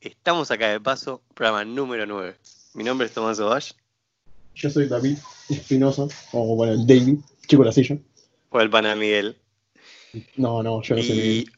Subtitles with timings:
[0.00, 2.36] estamos acá de paso, programa número 9.
[2.74, 3.72] Mi nombre es Tomás Ovash.
[4.54, 5.18] Yo soy David
[5.48, 7.98] Espinosa, o bueno, el David, chico de la silla.
[8.50, 9.36] O el pana Miguel.
[10.36, 11.52] No, no, yo no soy Y, Miguel.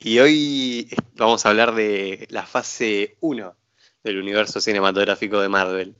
[0.00, 3.54] y hoy vamos a hablar de la fase 1
[4.04, 5.94] del universo cinematográfico de Marvel.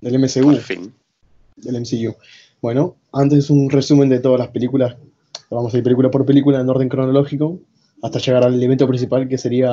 [0.00, 0.94] del MCU, Por fin.
[1.56, 2.16] del MCU.
[2.62, 4.96] Bueno, antes un resumen de todas las películas.
[5.50, 7.58] Vamos a ir película por película en orden cronológico,
[8.02, 9.72] hasta llegar al evento principal que sería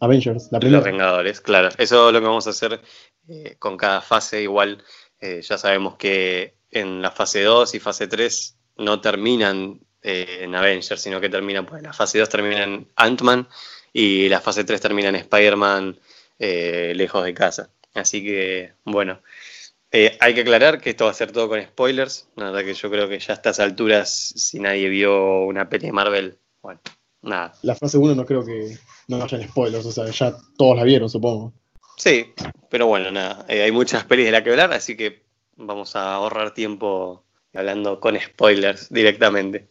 [0.00, 0.80] Avengers, la Los primera.
[0.80, 1.68] Vengadores, claro.
[1.76, 2.80] Eso es lo que vamos a hacer
[3.28, 4.42] eh, con cada fase.
[4.42, 4.82] Igual
[5.20, 10.54] eh, ya sabemos que en la fase 2 y fase 3 no terminan eh, en
[10.54, 13.46] Avengers, sino que terminan, pues la fase 2 termina en Ant-Man
[13.92, 15.98] y la fase 3 termina en Spider-Man
[16.38, 17.70] lejos de casa.
[17.92, 19.20] Así que, bueno,
[19.92, 22.30] hay que aclarar que esto va a ser todo con spoilers.
[22.36, 25.88] La verdad que yo creo que ya a estas alturas, si nadie vio una peli
[25.88, 26.80] de Marvel, bueno,
[27.20, 27.52] nada.
[27.60, 28.78] La fase 1 no creo que
[29.10, 31.52] no hayan spoilers, o sea, ya todos la vieron, supongo.
[31.96, 32.32] Sí,
[32.70, 35.24] pero bueno, nada, eh, hay muchas pelis de las que hablar, así que
[35.56, 39.68] vamos a ahorrar tiempo hablando con spoilers directamente.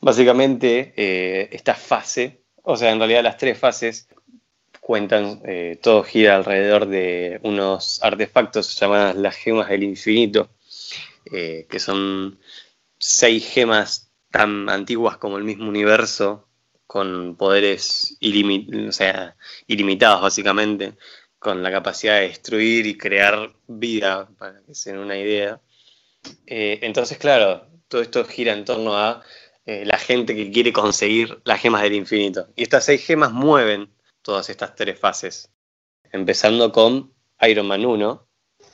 [0.00, 4.08] Básicamente, eh, esta fase, o sea, en realidad las tres fases
[4.80, 10.50] cuentan, eh, todo gira alrededor de unos artefactos llamadas las gemas del infinito,
[11.24, 12.38] que son
[12.98, 16.48] seis gemas tan antiguas como el mismo universo,
[16.92, 20.98] con poderes ilimitados básicamente
[21.38, 25.58] con la capacidad de destruir y crear vida, para que se den una idea.
[26.46, 29.22] Eh, entonces, claro, todo esto gira en torno a
[29.64, 32.48] eh, la gente que quiere conseguir las gemas del infinito.
[32.56, 33.88] Y estas seis gemas mueven
[34.20, 35.50] todas estas tres fases.
[36.12, 38.28] Empezando con Iron Man 1,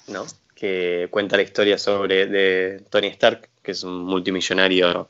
[0.08, 0.27] ¿no?
[0.56, 5.08] que cuenta la historia sobre de Tony Stark, que es un multimillonario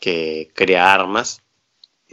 [0.00, 1.43] que crea armas.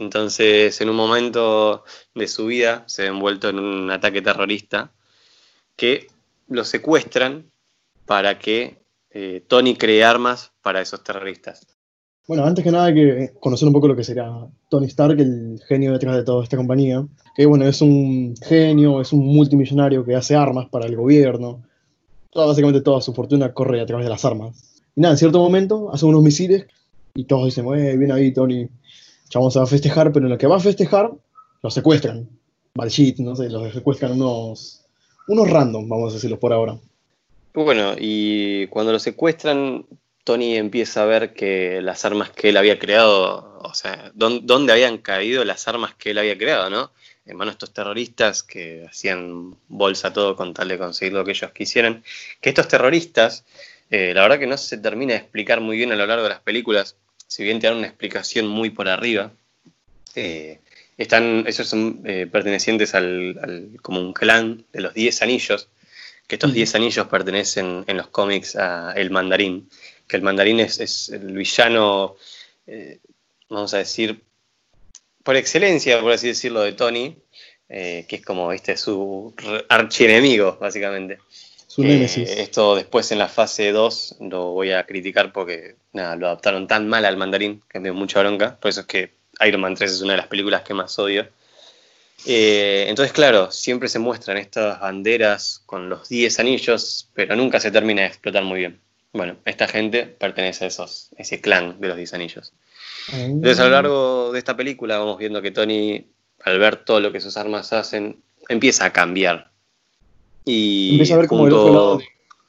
[0.02, 4.92] Entonces, en un momento de su vida, se ve envuelto en un ataque terrorista
[5.76, 6.08] que
[6.48, 7.50] lo secuestran
[8.04, 11.66] para que eh, Tony cree armas para esos terroristas.
[12.26, 15.60] Bueno, antes que nada hay que conocer un poco lo que será Tony Stark, el
[15.66, 17.04] genio detrás de toda esta compañía.
[17.36, 21.62] Que bueno, es un genio, es un multimillonario que hace armas para el gobierno.
[22.34, 24.80] Básicamente toda su fortuna corre a través de las armas.
[24.94, 26.66] Y nada, en cierto momento hace unos misiles
[27.14, 28.68] y todos dicen, eh, bien ahí Tony,
[29.32, 31.10] chabón va a festejar, pero en lo que va a festejar,
[31.62, 32.28] lo secuestran.
[32.74, 34.84] Balshit, no sé, los secuestran unos,
[35.28, 36.76] unos random, vamos a decirlo por ahora.
[37.54, 39.86] Bueno, y cuando lo secuestran,
[40.24, 44.72] Tony empieza a ver que las armas que él había creado, o sea, dón- dónde
[44.72, 46.90] habían caído las armas que él había creado, ¿no?
[47.24, 51.32] En manos de estos terroristas que hacían bolsa todo con tal de conseguir lo que
[51.32, 52.02] ellos quisieran.
[52.40, 53.44] Que estos terroristas,
[53.90, 56.30] eh, la verdad que no se termina de explicar muy bien a lo largo de
[56.30, 56.96] las películas,
[57.32, 59.32] si bien te dan una explicación muy por arriba.
[60.14, 60.60] eh,
[60.98, 65.68] están, ellos son eh, pertenecientes al, al- como un clan de los 10 anillos,
[66.28, 66.56] que estos Ujú.
[66.56, 69.68] 10 anillos pertenecen en los cómics a El Mandarín,
[70.08, 72.16] que el Mandarín es, es el villano,
[72.66, 73.00] eh,
[73.50, 74.22] vamos a decir,
[75.22, 77.16] por excelencia, por así decirlo, de Tony,
[77.68, 79.34] eh, que es como, viste, su
[79.68, 81.18] archienemigo, básicamente.
[81.74, 82.28] Su némesis.
[82.28, 86.86] Esto después en la fase 2 lo voy a criticar porque nada, lo adaptaron tan
[86.86, 88.58] mal al mandarín que me dio mucha bronca.
[88.60, 91.26] Por eso es que Iron Man 3 es una de las películas que más odio.
[92.26, 97.70] Eh, entonces, claro, siempre se muestran estas banderas con los 10 anillos, pero nunca se
[97.70, 98.78] termina de explotar muy bien.
[99.14, 102.52] Bueno, esta gente pertenece a esos, ese clan de los 10 anillos.
[103.14, 106.04] Entonces, a lo largo de esta película vamos viendo que Tony,
[106.44, 109.51] al ver todo lo que sus armas hacen, empieza a cambiar.
[110.44, 112.00] Y Empieza a ver como el otro lado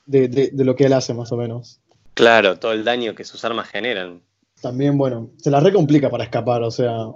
[0.05, 1.79] de, de- de lo que él hace, más o menos.
[2.13, 4.21] Claro, todo el daño que sus armas generan.
[4.61, 7.07] También, bueno, se la recomplica para escapar, o sea,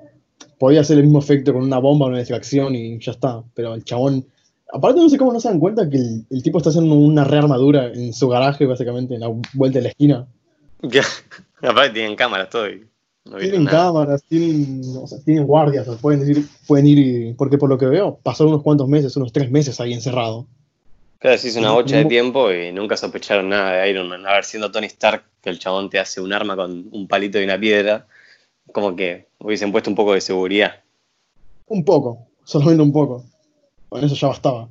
[0.60, 3.44] podía hacer el mismo efecto con una bomba, una distracción y ya está.
[3.54, 4.26] Pero el chabón,
[4.74, 7.24] aparte no sé cómo no se dan cuenta que el, el tipo está haciendo una
[7.24, 10.28] rearmadura en su garaje, básicamente, en la vuelta de la esquina.
[10.82, 11.04] Ya,
[11.62, 12.82] Aparte tienen cámaras todo y
[13.26, 17.58] no vieron Tienen cámaras, tienen, o sea, tienen guardias, pueden decir, pueden ir, y- porque
[17.58, 20.48] por lo que veo, pasó unos cuantos meses, unos tres meses ahí encerrado.
[21.20, 24.26] Claro, hizo una bocha de tiempo y nunca sospecharon nada de Iron Man.
[24.26, 27.40] A ver, siendo Tony Stark, que el chabón te hace un arma con un palito
[27.40, 28.08] y una piedra,
[28.72, 30.84] como que hubiesen puesto un poco de seguridad.
[31.68, 33.26] Un poco, solamente un poco.
[33.90, 34.70] Con eso ya bastaba.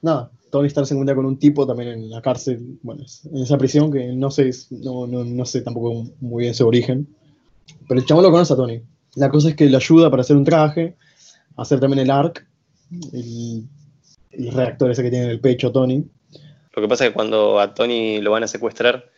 [0.00, 3.58] Nada, Tony Stark se encuentra con un tipo también en la cárcel, bueno, en esa
[3.58, 7.06] prisión que no sé, no, no, no sé tampoco muy bien su origen.
[7.86, 8.82] Pero el chabón lo conoce a Tony.
[9.14, 10.96] La cosa es que le ayuda para hacer un traje,
[11.56, 12.46] hacer también el arc,
[13.12, 13.66] el,
[14.32, 16.04] el reactor ese que tiene en el pecho Tony.
[16.74, 19.10] Lo que pasa es que cuando a Tony lo van a secuestrar,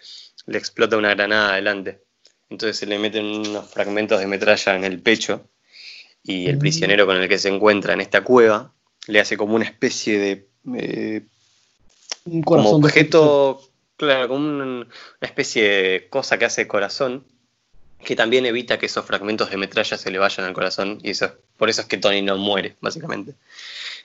[0.46, 2.02] le explota una granada adelante.
[2.50, 5.49] Entonces se le meten unos fragmentos de metralla en el pecho
[6.22, 6.58] y el Mm.
[6.61, 8.72] prisionero con el que se encuentra en esta cueva
[9.06, 10.49] le hace como una especie de.
[10.78, 11.22] eh,
[12.26, 13.61] Un como corazón de objeto,
[13.96, 14.88] claro, como un- una
[15.20, 17.26] especie de cosa que hace el corazón,
[18.04, 21.32] que también evita que esos fragmentos de metralla se le vayan al corazón, y eso,
[21.56, 23.34] por eso es que Tony no muere, básicamente.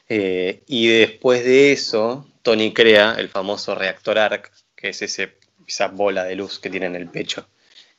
[0.08, 5.36] Eh, y después de eso, Tony crea el famoso reactor ARC, que es ese,
[5.68, 7.48] esa bola de luz que tiene en el pecho,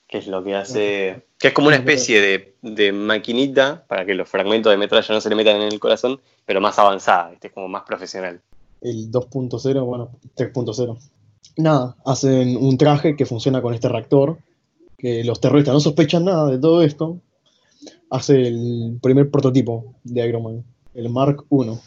[0.08, 4.14] que es lo que hace, que es como una especie de, de maquinita para que
[4.14, 7.50] los fragmentos de metralla no se le metan en el corazón, pero más avanzada, ¿viste?
[7.50, 8.40] como más profesional.
[8.80, 10.98] el 2.0, bueno, 3.0.
[11.56, 14.38] Nada, hacen un traje que funciona con este reactor,
[15.00, 17.20] que los terroristas no sospechan nada de todo esto.
[18.10, 20.64] Hace el primer prototipo de Iron Man,
[20.94, 21.78] el Mark I.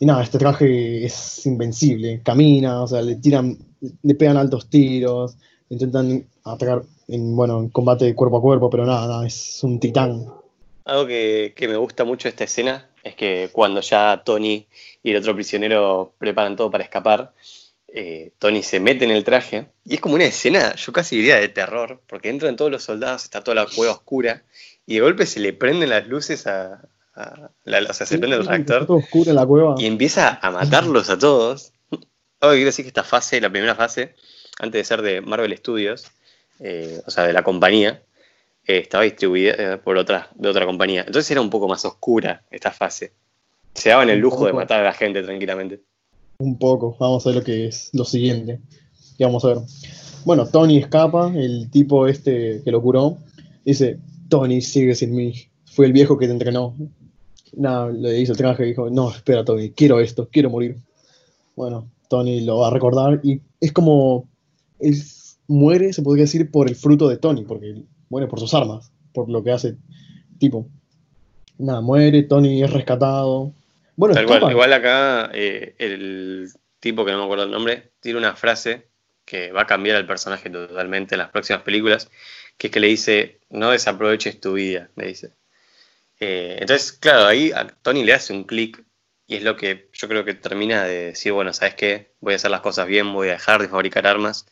[0.00, 3.56] Y nada, este traje es invencible, camina, o sea, le tiran,
[4.02, 5.36] le pegan altos tiros,
[5.68, 10.26] intentan atacar en, bueno, en combate cuerpo a cuerpo, pero nada, es un titán.
[10.84, 14.66] Algo que, que me gusta mucho de esta escena es que cuando ya Tony
[15.02, 17.32] y el otro prisionero preparan todo para escapar,
[17.94, 21.36] eh, Tony se mete en el traje y es como una escena, yo casi diría
[21.36, 24.42] de terror, porque entran todos los soldados, está toda la cueva oscura
[24.86, 26.88] y de golpe se le prenden las luces a...
[27.14, 28.86] a- la- o sea, se prende el reactor
[29.34, 29.74] la cueva.
[29.78, 31.72] y empieza a matarlos a todos.
[32.42, 34.16] Que quiero decir que esta fase, la primera fase,
[34.58, 36.06] antes de ser de Marvel Studios,
[36.58, 38.02] eh, o sea, de la compañía,
[38.66, 41.04] eh, estaba distribuida eh, por otra, de otra compañía.
[41.06, 43.12] Entonces era un poco más oscura esta fase.
[43.74, 45.82] Se daban el lujo de matar a la gente tranquilamente.
[46.42, 48.60] Un poco, vamos a ver lo que es lo siguiente.
[49.16, 49.58] Y vamos a ver.
[50.24, 53.18] Bueno, Tony escapa, el tipo este que lo curó.
[53.64, 55.34] Dice, Tony, sigue sin mí.
[55.66, 56.74] Fue el viejo que te entrenó.
[57.52, 60.78] Nada, le hizo el traje y dijo, no, espera Tony, quiero esto, quiero morir.
[61.54, 64.28] Bueno, Tony lo va a recordar y es como,
[64.80, 65.00] él
[65.46, 69.30] muere, se podría decir, por el fruto de Tony, porque muere por sus armas, por
[69.30, 69.76] lo que hace
[70.38, 70.66] tipo.
[71.56, 73.52] Nada, muere, Tony es rescatado.
[73.96, 76.50] Bueno, igual acá eh, el
[76.80, 78.88] tipo que no me acuerdo el nombre tiene una frase
[79.24, 82.10] que va a cambiar al personaje totalmente en las próximas películas,
[82.56, 85.32] que es que le dice, no desaproveches tu vida, le dice.
[86.18, 88.82] Eh, entonces, claro, ahí a Tony le hace un clic
[89.26, 92.12] y es lo que yo creo que termina de decir, bueno, ¿sabes qué?
[92.20, 94.46] Voy a hacer las cosas bien, voy a dejar de fabricar armas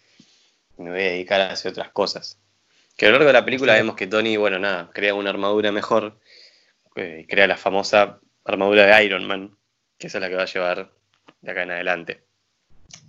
[0.79, 2.39] y me voy a dedicar a hacer otras cosas.
[2.97, 5.73] Que a lo largo de la película vemos que Tony, bueno, nada, crea una armadura
[5.73, 6.19] mejor,
[6.97, 9.57] eh, crea la famosa armadura de Iron Man,
[9.99, 10.91] que esa es la que va a llevar
[11.41, 12.25] de acá en adelante.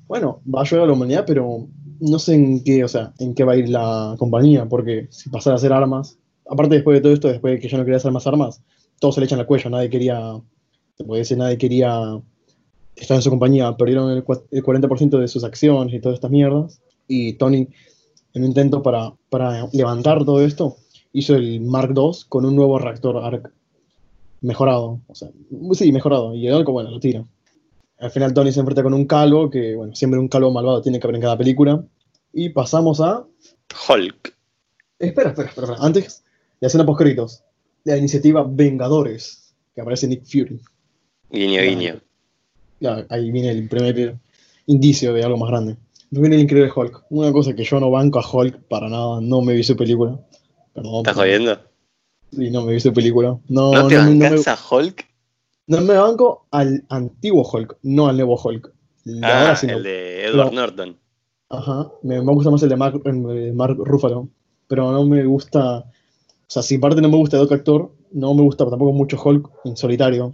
[0.07, 1.67] Bueno, va a ayudar a la humanidad, pero
[1.99, 5.29] no sé en qué, o sea, en qué va a ir la compañía, porque si
[5.29, 6.17] pasara a hacer armas,
[6.49, 8.61] aparte después de todo esto, después de que ya no quería hacer más armas,
[8.99, 10.39] todos se le echan al cuello, nadie quería,
[10.97, 12.19] se puede decir, nadie quería
[12.95, 16.31] estar en su compañía, perdieron el, cua- el 40% de sus acciones y todas estas
[16.31, 17.67] mierdas, y Tony,
[18.33, 19.13] en un intento para
[19.71, 20.77] levantar todo esto,
[21.13, 23.51] hizo el Mark II con un nuevo reactor ARC
[24.41, 25.29] mejorado, o sea,
[25.73, 27.23] sí, mejorado, y el arco, bueno, lo tira.
[27.99, 30.99] Al final Tony se enfrenta con un calvo, que bueno, siempre un calvo malvado tiene
[30.99, 31.83] que haber en cada película.
[32.33, 33.25] Y pasamos a...
[33.87, 34.35] Hulk.
[34.97, 35.85] Espera, espera, espera, espera.
[35.85, 36.23] Antes,
[36.59, 37.43] la escena post
[37.83, 40.59] La iniciativa Vengadores, que aparece Nick Fury.
[41.29, 42.01] Guiño, guiño.
[42.79, 44.17] Ya, ahí viene el primer
[44.65, 45.77] indicio de algo más grande.
[46.09, 47.05] Viene el increíble Hulk.
[47.11, 50.19] Una cosa que yo no banco a Hulk para nada, no me vi su película.
[50.73, 50.97] Perdón.
[50.97, 51.70] ¿Estás jodiendo?
[52.31, 53.37] Sí, no me vi película.
[53.49, 55.05] No, ¿No te no, me- no me, bancas a Hulk?
[55.67, 58.71] no me banco al antiguo Hulk, no al nuevo Hulk.
[59.03, 59.73] De Ah, ahora sí no.
[59.77, 60.61] el de Edward No.
[60.61, 60.97] Norton.
[61.49, 64.29] Ajá, me, me gusta más el de Mark, el Mark Ruffalo,
[64.67, 65.85] pero no me gusta, o
[66.47, 69.49] sea, si parte no me gusta de otro actor, no me gusta tampoco mucho Hulk
[69.65, 70.33] en solitario.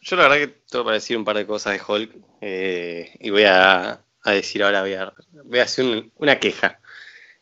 [0.00, 3.28] Yo la verdad que tengo para decir un par de cosas de Hulk eh, y
[3.28, 5.12] voy a, a decir ahora, voy a,
[5.44, 6.80] voy a hacer un- una queja.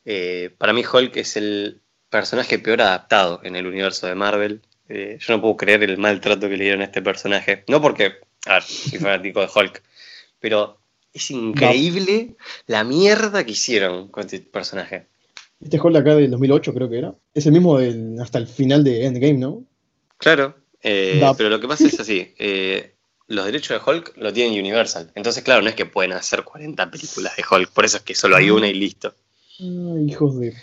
[0.04, 4.62] Eh, para mí Hulk es el personaje peor adaptado en el universo de Marvel.
[4.88, 7.64] Eh, yo no puedo creer el maltrato que le dieron a este personaje.
[7.68, 8.14] No porque,
[8.46, 9.82] a ver, soy fanático de Hulk,
[10.40, 10.78] pero
[11.12, 12.36] es increíble
[12.66, 15.06] la mierda que hicieron con este personaje.
[15.60, 18.84] Este Hulk acá del 2008 creo que era, es el mismo del, hasta el final
[18.84, 19.64] de Endgame, ¿no?
[20.18, 22.94] Claro, eh, pero lo que pasa es así, eh,
[23.28, 26.90] los derechos de Hulk lo tienen Universal, entonces claro, no es que pueden hacer 40
[26.90, 29.14] películas de Hulk, por eso es que solo hay una y listo.
[29.60, 30.54] Ah, hijos de...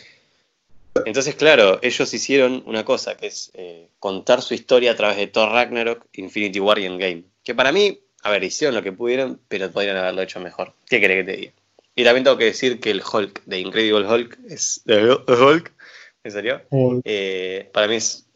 [1.06, 5.28] Entonces claro, ellos hicieron una cosa, que es eh, contar su historia a través de
[5.28, 9.40] Thor Ragnarok, Infinity War y Endgame, que para mí, a ver, hicieron lo que pudieron,
[9.48, 10.74] pero podrían haberlo hecho mejor.
[10.88, 11.54] ¿Qué querés que te diga?
[11.96, 14.82] Y también tengo que decir que el Hulk de Incredible Hulk es...
[14.86, 15.72] de Hulk,
[16.24, 16.62] ¿en serio?
[16.70, 17.02] Hulk.
[17.06, 18.28] Eh, para mí es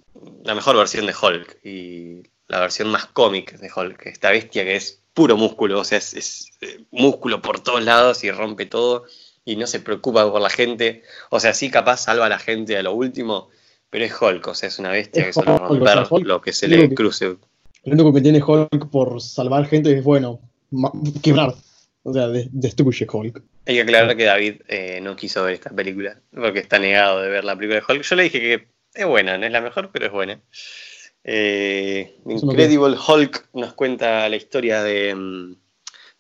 [0.44, 4.06] la mejor versión de Hulk y la versión más cómic de Hulk.
[4.06, 8.24] Esta bestia que es puro músculo, o sea, es, es, eh, músculo por todos lados
[8.24, 9.06] y rompe todo
[9.48, 11.04] y no se preocupa por la gente.
[11.30, 13.48] O sea, sí, capaz salva a la gente a lo último,
[13.90, 16.08] pero es Hulk, o sea, es una bestia Es que solo Hulk, o romper sea,
[16.10, 17.28] Hulk, lo que se le cruce.
[17.28, 17.38] lo
[17.86, 20.42] único que tiene Hulk por salvar gente es, bueno,
[21.24, 21.56] quebrar.
[22.04, 23.42] O sea, destruye Hulk.
[23.66, 27.30] Hay que aclarar que David eh, no quiso ver esta película, porque está negado de
[27.30, 28.04] ver la película de Hulk.
[28.04, 30.42] Yo le dije que es buena, no es la mejor, pero es buena.
[31.24, 35.56] Eh, Incredible Hulk nos cuenta la historia de, mm,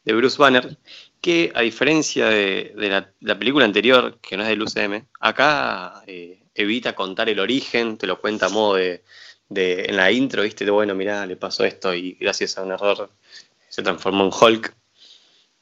[0.05, 0.77] de Bruce Banner,
[1.21, 2.73] que a diferencia de,
[3.19, 8.07] la, película anterior, que no es del UCM, acá eh, evita contar el origen, te
[8.07, 9.03] lo cuenta a modo de,
[9.49, 13.09] en la intro, viste, de bueno, mirá, le pasó esto y gracias a un error
[13.69, 14.75] se transformó en Hulk.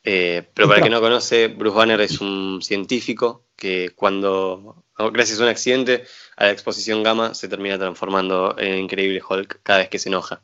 [0.07, 5.39] Eh, pero para el que no conoce, Bruce Banner es un científico que cuando, gracias
[5.39, 6.03] a un accidente,
[6.37, 10.41] a la exposición gamma se termina transformando en increíble Hulk cada vez que se enoja.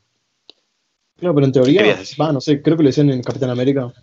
[1.19, 3.93] Claro, pero en teoría, va, no sé, creo que lo decían en Capitán América,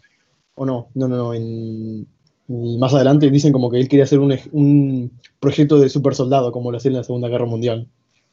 [0.59, 2.07] o no, no, no, no, en,
[2.49, 6.71] más adelante dicen como que él quería hacer un, un proyecto de super soldado, como
[6.71, 7.88] lo hacía en la Segunda Guerra Mundial.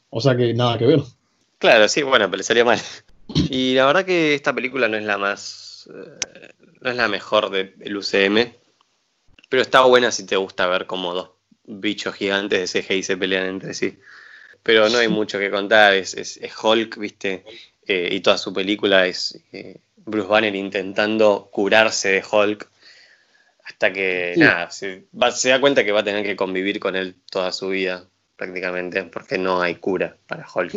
[0.09, 1.01] O sea que nada que ver.
[1.59, 2.79] Claro, sí, bueno, pero le salió mal.
[3.27, 5.89] Y la verdad que esta película no es la más.
[5.93, 6.49] Eh,
[6.81, 8.53] no es la mejor del UCM.
[9.49, 11.31] Pero está buena si te gusta ver como dos
[11.65, 13.97] bichos gigantes de CGI se pelean entre sí.
[14.63, 15.93] Pero no hay mucho que contar.
[15.93, 17.43] Es, es, Hulk, ¿viste?
[17.87, 22.69] Eh, y toda su película es eh, Bruce Banner intentando curarse de Hulk.
[23.65, 27.15] Hasta que, nada, se, se da cuenta que va a tener que convivir con él
[27.31, 30.71] toda su vida prácticamente, porque no hay cura para Hulk.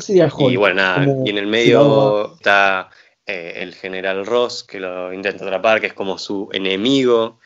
[0.52, 2.88] Y bueno, nada, y en el medio está
[3.26, 7.38] eh, el general Ross, que lo intenta atrapar, que es como su enemigo.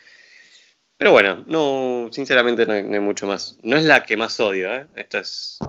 [0.97, 3.57] Pero bueno, no, sinceramente no hay, mucho más.
[3.63, 4.87] No es la que más odio, ¿eh?
[4.95, 5.59] Esta es,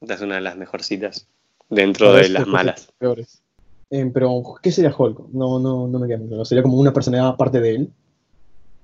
[0.00, 1.26] es una de las mejorcitas
[1.68, 2.92] dentro de las malas.
[3.90, 5.28] Eh, pero, ¿qué sería Hulk?
[5.32, 6.44] No, no, no me queda claro.
[6.44, 7.92] ¿Sería como una personalidad aparte de él?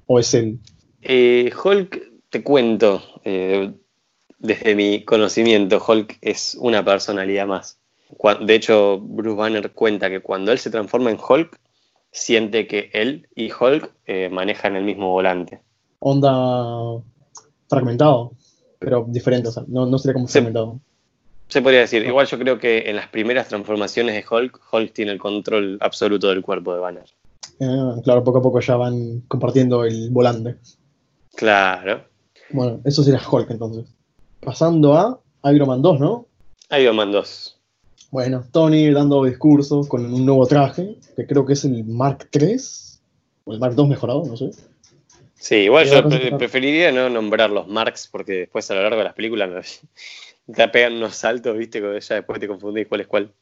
[0.07, 0.59] ¿O es él?
[1.03, 3.01] Eh, Hulk, te cuento,
[4.39, 7.79] desde mi conocimiento, Hulk es una personalidad más.
[8.45, 11.59] De hecho, Bruce Banner cuenta que cuando él se transforma en Hulk,
[12.13, 15.61] siente que él y Hulk eh, manejan el mismo volante.
[15.99, 17.03] Onda
[17.69, 18.33] fragmentado,
[18.79, 20.81] pero diferente, o sea, no, no sería como fragmentado.
[21.49, 25.13] Se podría decir, igual yo creo que en las primeras transformaciones de Hulk, Hulk tiene
[25.13, 27.05] el control absoluto del cuerpo de Banner.
[27.61, 30.57] Eh, claro, poco a poco ya van compartiendo el volante.
[31.37, 32.05] Claro.
[32.51, 33.87] Bueno, eso sería Hulk entonces.
[34.41, 35.21] Pasando a
[35.53, 36.27] Iron Man 2, ¿no?
[36.77, 37.57] Iron Man 2.
[38.11, 43.03] Bueno, Tony dando discursos con un nuevo traje, que creo que es el Mark 3,
[43.45, 44.51] o el Mark 2 mejorado, no sé.
[45.35, 49.15] Sí, igual yo preferiría no nombrar los Marks, porque después a lo largo de las
[49.15, 49.81] películas
[50.55, 53.33] te pegan unos saltos, viste, que ya después te confundís cuál es cuál.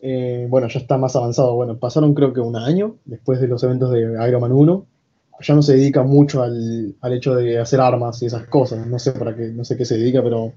[0.00, 1.54] Eh, bueno, ya está más avanzado.
[1.54, 4.86] Bueno, pasaron creo que un año después de los eventos de Iron Man 1
[5.42, 8.86] ya no se dedica mucho al, hecho de hacer armas y esas cosas.
[8.86, 10.52] No sé para qué, no sé qué se dedica, pero.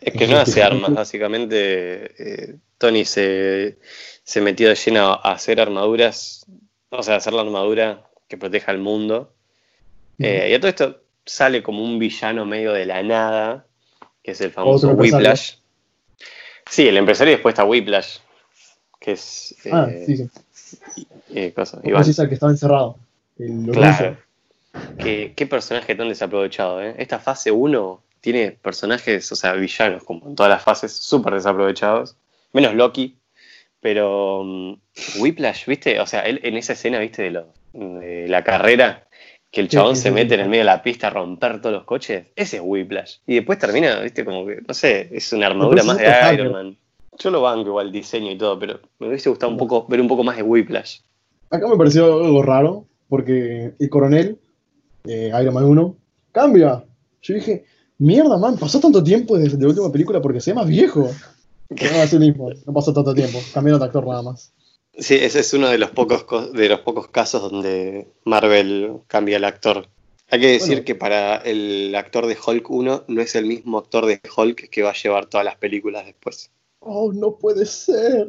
[0.00, 2.10] Es que no hace armas, básicamente.
[2.18, 3.78] Eh, Tony se,
[4.42, 6.46] metió de lleno a hacer armaduras,
[6.90, 9.32] o sea, hacer la armadura que proteja al mundo.
[10.18, 13.66] Eh, y a todo esto sale como un villano medio de la nada,
[14.24, 15.56] que es el famoso Whiplash.
[16.68, 18.18] Sí, el empresario y después está Whiplash,
[18.98, 19.54] que es.
[19.70, 20.16] Ah, eh, sí,
[20.50, 21.06] sí.
[21.34, 22.02] Eh, cosa, Iván.
[22.08, 22.96] el que estaba encerrado.
[23.72, 24.16] claro.
[24.98, 26.96] Qué, personaje tan desaprovechado, ¿eh?
[26.98, 32.16] Esta fase 1 tiene personajes, o sea, villanos, como en todas las fases, súper desaprovechados.
[32.52, 33.18] Menos Loki.
[33.80, 34.80] Pero um,
[35.18, 36.00] Whiplash, ¿viste?
[36.00, 37.30] O sea, él en esa escena, ¿viste?
[37.30, 39.06] De, la carrera,
[39.54, 41.84] que el chabón se mete en el medio de la pista a romper todos los
[41.84, 42.26] coches.
[42.34, 43.18] Ese es Whiplash.
[43.24, 44.24] Y después termina, ¿viste?
[44.24, 46.76] Como que, no sé, es una armadura más de Iron Man.
[47.20, 50.08] Yo lo banco igual, diseño y todo, pero me hubiese gustado un poco, ver un
[50.08, 50.98] poco más de Whiplash.
[51.50, 54.38] Acá me pareció algo raro, porque el coronel
[55.04, 55.96] eh, Iron Man 1,
[56.32, 56.84] cambia.
[57.22, 57.64] Yo dije,
[57.98, 61.08] mierda, man, pasó tanto tiempo desde la última película porque se ve más viejo.
[61.70, 64.52] No, mismo, no pasó tanto tiempo, cambiaron de actor nada más.
[64.96, 69.44] Sí, ese es uno de los pocos, de los pocos casos donde Marvel cambia el
[69.44, 69.88] actor.
[70.30, 74.06] Hay que decir que para el actor de Hulk 1 no es el mismo actor
[74.06, 76.50] de Hulk que va a llevar todas las películas después.
[76.80, 78.26] Oh, no puede ser.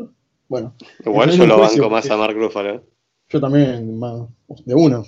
[0.47, 0.73] Bueno.
[1.05, 2.83] Igual yo lo banco más a Mark Ruffalo.
[3.29, 3.99] Yo también,
[4.65, 5.03] de uno.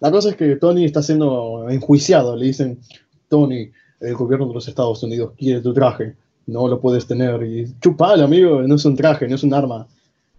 [0.00, 2.36] La cosa es que Tony está siendo enjuiciado.
[2.36, 2.80] Le dicen,
[3.28, 6.16] Tony, el gobierno de los Estados Unidos quiere tu traje.
[6.46, 7.42] No lo puedes tener.
[7.44, 8.62] Y chupalo, amigo.
[8.62, 9.88] No es un traje, no es un arma.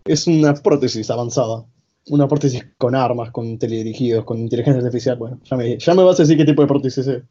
[0.06, 1.66] Es una prótesis avanzada.
[2.08, 5.16] Una prótesis con armas, con teledirigidos, con inteligencia artificial.
[5.18, 7.24] Bueno, ya me, ya me vas a decir qué tipo de prótesis es.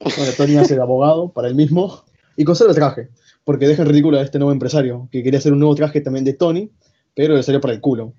[0.00, 2.04] Bueno, Tony hace de abogado para él mismo
[2.36, 3.08] y conserva el traje.
[3.44, 6.24] Porque deja en ridículo a este nuevo empresario que quería hacer un nuevo traje también
[6.24, 6.70] de Tony,
[7.14, 8.12] pero le salió para el culo.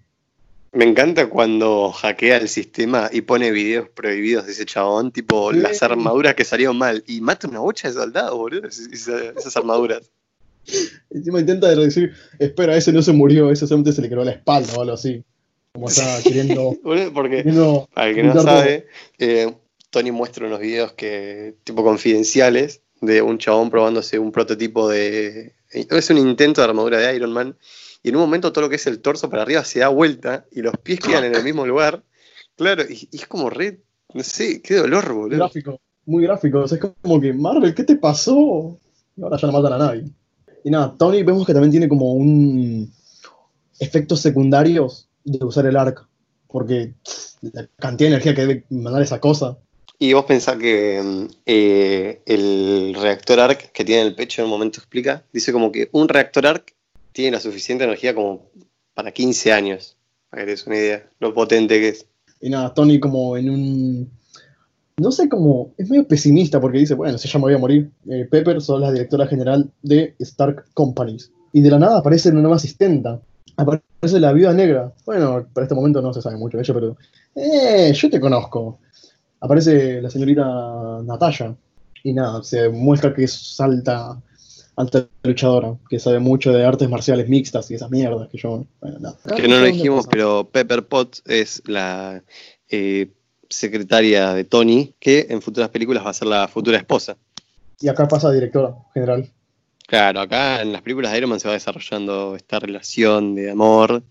[0.75, 5.81] Me encanta cuando hackea el sistema y pone videos prohibidos de ese chabón, tipo las
[5.81, 10.11] armaduras que salieron mal, y mata una bocha de soldados, boludo, esas, armaduras.
[11.09, 14.73] Encima intenta decir, espera, ese no se murió, ese solamente se le quedó la espalda
[14.75, 15.23] o algo así.
[15.73, 16.75] Como está queriendo.
[17.13, 18.87] Porque, queriendo para el que no sabe,
[19.19, 19.53] eh,
[19.89, 25.53] Tony muestra unos videos que, tipo confidenciales, de un chabón probándose un prototipo de.
[25.69, 27.57] Es un intento de armadura de Iron Man.
[28.01, 30.45] Y en un momento todo lo que es el torso para arriba se da vuelta
[30.51, 32.03] y los pies quedan en el mismo lugar.
[32.55, 33.81] Claro, y, y es como re.
[34.13, 35.37] No sé, qué dolor, boludo.
[35.37, 36.59] gráfico, muy gráfico.
[36.59, 38.79] O sea, es como que, Marvel, ¿qué te pasó?
[39.17, 40.05] Y ahora ya no matan a nadie.
[40.65, 42.91] Y nada, Tony vemos que también tiene como un
[43.79, 46.07] efectos secundarios de usar el arc.
[46.47, 46.95] Porque
[47.41, 49.59] la cantidad de energía que debe mandar esa cosa.
[49.99, 54.45] Y vos pensás que mm, eh, el reactor ARC que tiene en el pecho en
[54.45, 56.73] un momento explica, dice como que un reactor ARC
[57.11, 58.49] tiene la suficiente energía como
[58.95, 59.97] para 15 años.
[60.31, 62.07] Para que te des una idea, lo potente que es.
[62.41, 64.11] Y nada, Tony como en un...
[64.97, 65.73] No sé cómo...
[65.77, 67.91] Es medio pesimista porque dice, bueno, si ya me voy a morir.
[68.09, 71.31] Eh, Pepper son la directora general de Stark Companies.
[71.51, 73.19] Y de la nada aparece una nueva asistenta.
[73.57, 74.93] Aparece la viuda negra.
[75.05, 76.97] Bueno, para este momento no se sabe mucho de ella, pero...
[77.35, 78.79] Eh, yo te conozco.
[79.41, 81.55] Aparece la señorita Natalia.
[82.03, 84.21] Y nada, se muestra que es alta,
[84.77, 88.63] alta luchadora, que sabe mucho de artes marciales mixtas y esas mierdas que yo...
[88.79, 89.17] Bueno, nada.
[89.35, 92.23] Que no lo dijimos, pero Pepper Potts es la
[92.69, 93.09] eh,
[93.49, 97.17] secretaria de Tony, que en futuras películas va a ser la futura esposa.
[97.79, 99.29] Y acá pasa directora general.
[99.87, 104.03] Claro, acá en las películas de Iron Man se va desarrollando esta relación de amor,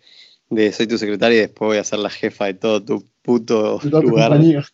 [0.48, 3.80] de soy tu secretaria y después voy a ser la jefa de todo tu puto
[3.82, 4.30] lugar.
[4.30, 4.64] compañía.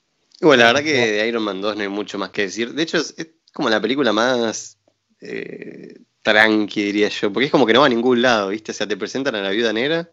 [0.40, 2.74] Bueno, la verdad que de Iron Man 2 no hay mucho más que decir.
[2.74, 4.78] De hecho, es, es como la película más
[5.20, 8.72] eh, tranqui, diría yo, porque es como que no va a ningún lado, ¿viste?
[8.72, 10.10] O sea, te presentan a la viuda negra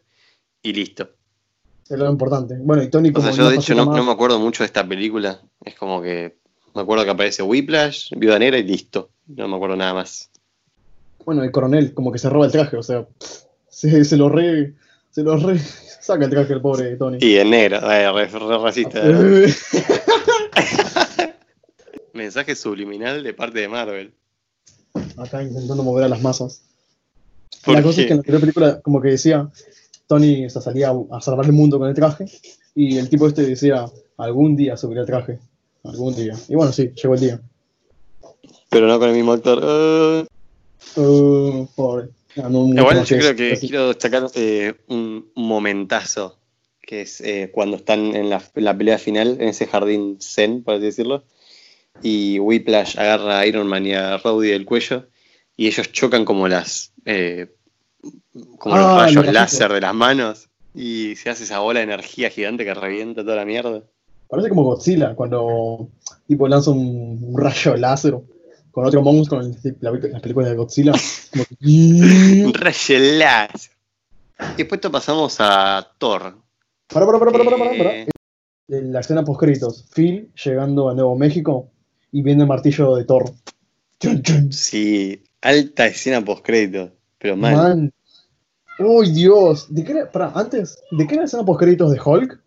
[0.61, 1.09] y listo.
[1.89, 2.55] Es lo importante.
[2.59, 4.67] Bueno, y Tony O como sea, yo de hecho no, no me acuerdo mucho de
[4.67, 5.41] esta película.
[5.63, 6.37] Es como que
[6.77, 9.09] me acuerdo que aparece Whiplash, viuda negra y listo.
[9.25, 10.29] No me acuerdo nada más.
[11.25, 13.07] Bueno, el coronel como que se roba el traje, o sea,
[13.67, 14.75] se, se lo re...
[15.11, 15.59] Se lo re...
[16.01, 17.17] Saca el traje el pobre Tony.
[17.19, 19.03] Y en negro, eh, re, re racista.
[19.03, 19.19] ¿no?
[22.13, 24.13] Mensaje subliminal de parte de Marvel.
[25.17, 26.61] Acá intentando mover a las masas.
[27.65, 28.01] ¿Por La cosa qué?
[28.01, 29.49] es que en la anterior película, como que decía,
[30.07, 32.25] Tony o sea, salía a, salvar el mundo con el traje,
[32.73, 33.85] y el tipo este decía,
[34.17, 35.39] algún día subiré el traje.
[35.83, 36.35] Algún día.
[36.49, 37.41] Y bueno, sí, llegó el día.
[38.69, 40.27] Pero no con el mismo actor.
[40.95, 42.09] Uh, pobre.
[42.35, 43.67] No, mucho Igual más yo creo que Así.
[43.67, 46.37] quiero destacar eh, un momentazo,
[46.81, 50.63] que es eh, cuando están en la, en la pelea final, en ese jardín zen,
[50.63, 51.23] por así decirlo,
[52.03, 55.07] y Whiplash agarra a Iron Man y a Rhodey del cuello,
[55.55, 57.47] y ellos chocan como las eh,
[58.57, 61.85] como Ah, los los rayos láser de las manos, y se hace esa bola de
[61.85, 63.83] energía gigante que revienta toda la mierda.
[64.29, 65.89] Parece como Godzilla, cuando
[66.27, 68.17] tipo lanza un, rayo láser
[68.71, 70.91] con otro monstruo en la- las películas de Godzilla.
[71.31, 71.45] Como
[72.47, 73.71] Un rayo láser.
[74.53, 76.37] Y después pasamos a Thor.
[76.93, 77.95] Para, para, para, para, para, para, para.
[77.95, 78.07] Eh,
[78.69, 79.85] En La escena post créditos.
[79.95, 81.71] Phil llegando a Nuevo México
[82.11, 83.31] y viendo el martillo de Thor.
[83.99, 84.51] Chun, chun.
[84.53, 87.55] Sí, alta escena post crédito, pero mal.
[87.55, 87.93] Man.
[88.79, 89.73] Uy, Dios.
[89.73, 90.11] ¿De qué era?
[90.11, 92.39] Pará, antes, ¿de qué era la escena de Hulk?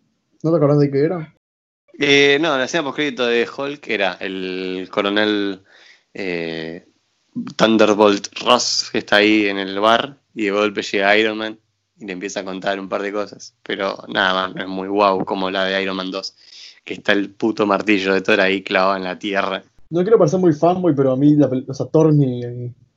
[0.43, 1.35] ¿No te acordás de qué era?
[1.99, 5.61] Eh, no, la escena postcrédito de Hulk era el coronel
[6.13, 6.87] eh,
[7.55, 11.59] Thunderbolt Ross, que está ahí en el bar, y de golpe llega Iron Man
[11.99, 13.53] y le empieza a contar un par de cosas.
[13.61, 16.35] Pero nada más, no es muy guau como la de Iron Man 2,
[16.83, 19.63] que está el puto martillo de Thor ahí clavado en la tierra.
[19.89, 22.41] No quiero parecer muy fanboy, pero a mí, la, o sea, Thor mi,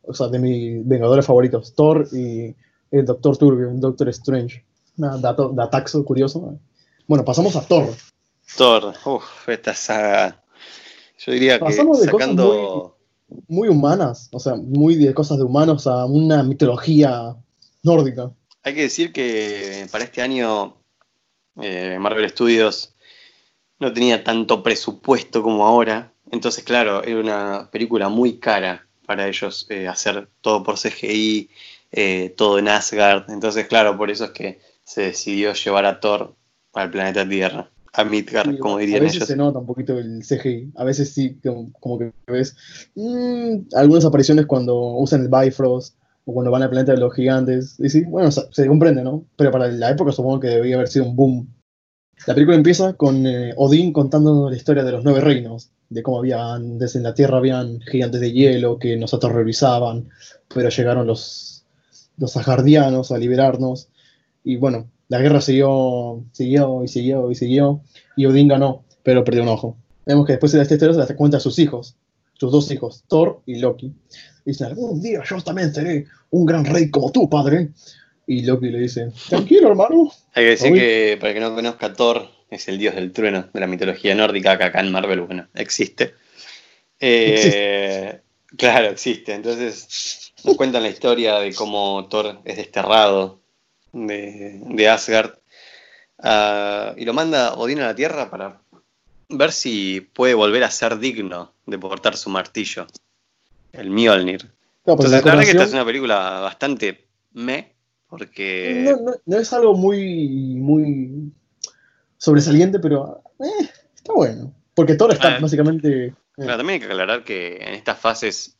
[0.02, 1.74] o sea, de mis vengadores favoritos.
[1.74, 2.54] Thor y
[2.98, 4.64] el Doctor Turbio, el Doctor Strange.
[4.96, 6.58] Nada, dato, dataxo curioso.
[7.06, 7.94] Bueno, pasamos a Thor.
[8.56, 10.42] Thor, uff, esta saga.
[11.18, 12.36] Yo diría que Pasamos de cosas.
[13.48, 17.34] Muy humanas, o sea, muy de cosas de humanos a una mitología
[17.82, 18.30] nórdica.
[18.62, 20.76] Hay que decir que para este año
[21.60, 22.94] eh, Marvel Studios
[23.80, 26.12] no tenía tanto presupuesto como ahora.
[26.30, 31.50] Entonces, claro, era una película muy cara para ellos eh, hacer todo por CGI,
[31.96, 33.30] eh, todo en Asgard.
[33.30, 36.34] Entonces, claro, por eso es que se decidió llevar a Thor
[36.74, 39.28] al planeta Tierra, a Midgard, Sí, como a dirían veces ellos.
[39.28, 40.72] se nota un poquito el CGI.
[40.76, 42.56] A veces sí, como, como que ves
[42.96, 47.76] mm, algunas apariciones cuando usan el Bifrost o cuando van al planeta de los gigantes.
[47.78, 49.24] Y sí, bueno, se, se comprende, ¿no?
[49.36, 51.48] Pero para la época supongo que debía haber sido un boom.
[52.26, 56.18] La película empieza con eh, Odín contando la historia de los nueve reinos, de cómo
[56.18, 60.08] habían, desde la Tierra habían gigantes de hielo que nos aterrorizaban,
[60.52, 61.53] pero llegaron los,
[62.16, 63.88] los asgardianos a liberarnos.
[64.42, 67.82] Y bueno, la guerra siguió, siguió y siguió y siguió,
[68.16, 69.76] y Odín ganó, pero perdió un ojo.
[70.06, 71.96] Vemos que después de esta historia se la cuenta a sus hijos,
[72.34, 73.86] sus dos hijos, Thor y Loki.
[74.44, 77.70] Y dicen, algún día yo también seré un gran rey como tú, padre.
[78.26, 80.10] Y Loki le dice, tranquilo, hermano.
[80.34, 83.60] Hay que decir que, para que no conozca, Thor es el dios del trueno de
[83.60, 86.14] la mitología nórdica, que acá en Marvel, bueno, existe.
[87.00, 88.20] Eh,
[88.56, 89.34] Claro, existe.
[89.34, 93.40] Entonces, nos cuentan la historia de cómo Thor es desterrado
[93.92, 95.38] de, de Asgard
[96.18, 98.60] ah, y lo manda Odín a la Tierra para
[99.28, 102.86] ver si puede volver a ser digno de portar su martillo,
[103.72, 104.38] el Mjolnir.
[104.40, 104.52] Claro,
[104.84, 107.72] pero Entonces, la verdad que esta es una película bastante me,
[108.08, 108.82] porque...
[108.84, 111.32] no, no- no es algo muy, muy
[112.18, 114.52] sobresaliente, pero eh, está bueno.
[114.74, 115.38] Porque Thor está Ah.
[115.40, 116.06] básicamente...
[116.08, 118.56] eh, Claro, también hay que aclarar que en estas fases,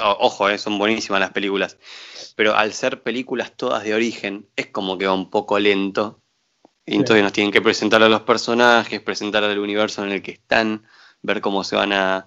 [0.00, 1.78] ojo, eh, son buenísimas las películas,
[2.36, 6.20] pero al ser películas todas de origen, es como que va un poco lento.
[6.86, 6.96] Y Sí.
[6.98, 10.86] entonces nos tienen que presentar a los personajes, presentar al universo en el que están,
[11.22, 12.26] ver cómo se van a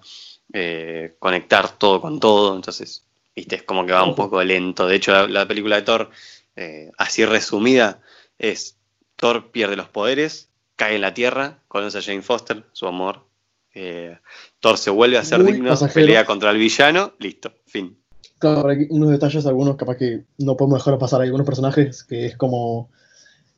[0.52, 2.54] eh, conectar todo con todo.
[2.54, 4.86] Entonces, viste, es como que va un poco lento.
[4.86, 6.10] De hecho, la, la película de Thor,
[6.56, 8.02] eh, así resumida,
[8.38, 8.76] es
[9.16, 13.26] Thor pierde los poderes, cae en la tierra, conoce a Jane Foster, su amor.
[13.74, 14.18] Eh,
[14.60, 16.06] Thor se vuelve a ser digno, pasajero.
[16.06, 17.96] pelea contra el villano, listo, fin.
[18.38, 21.20] Claro, hay unos detalles, algunos capaz que no podemos dejar pasar.
[21.20, 22.90] Hay algunos personajes que es como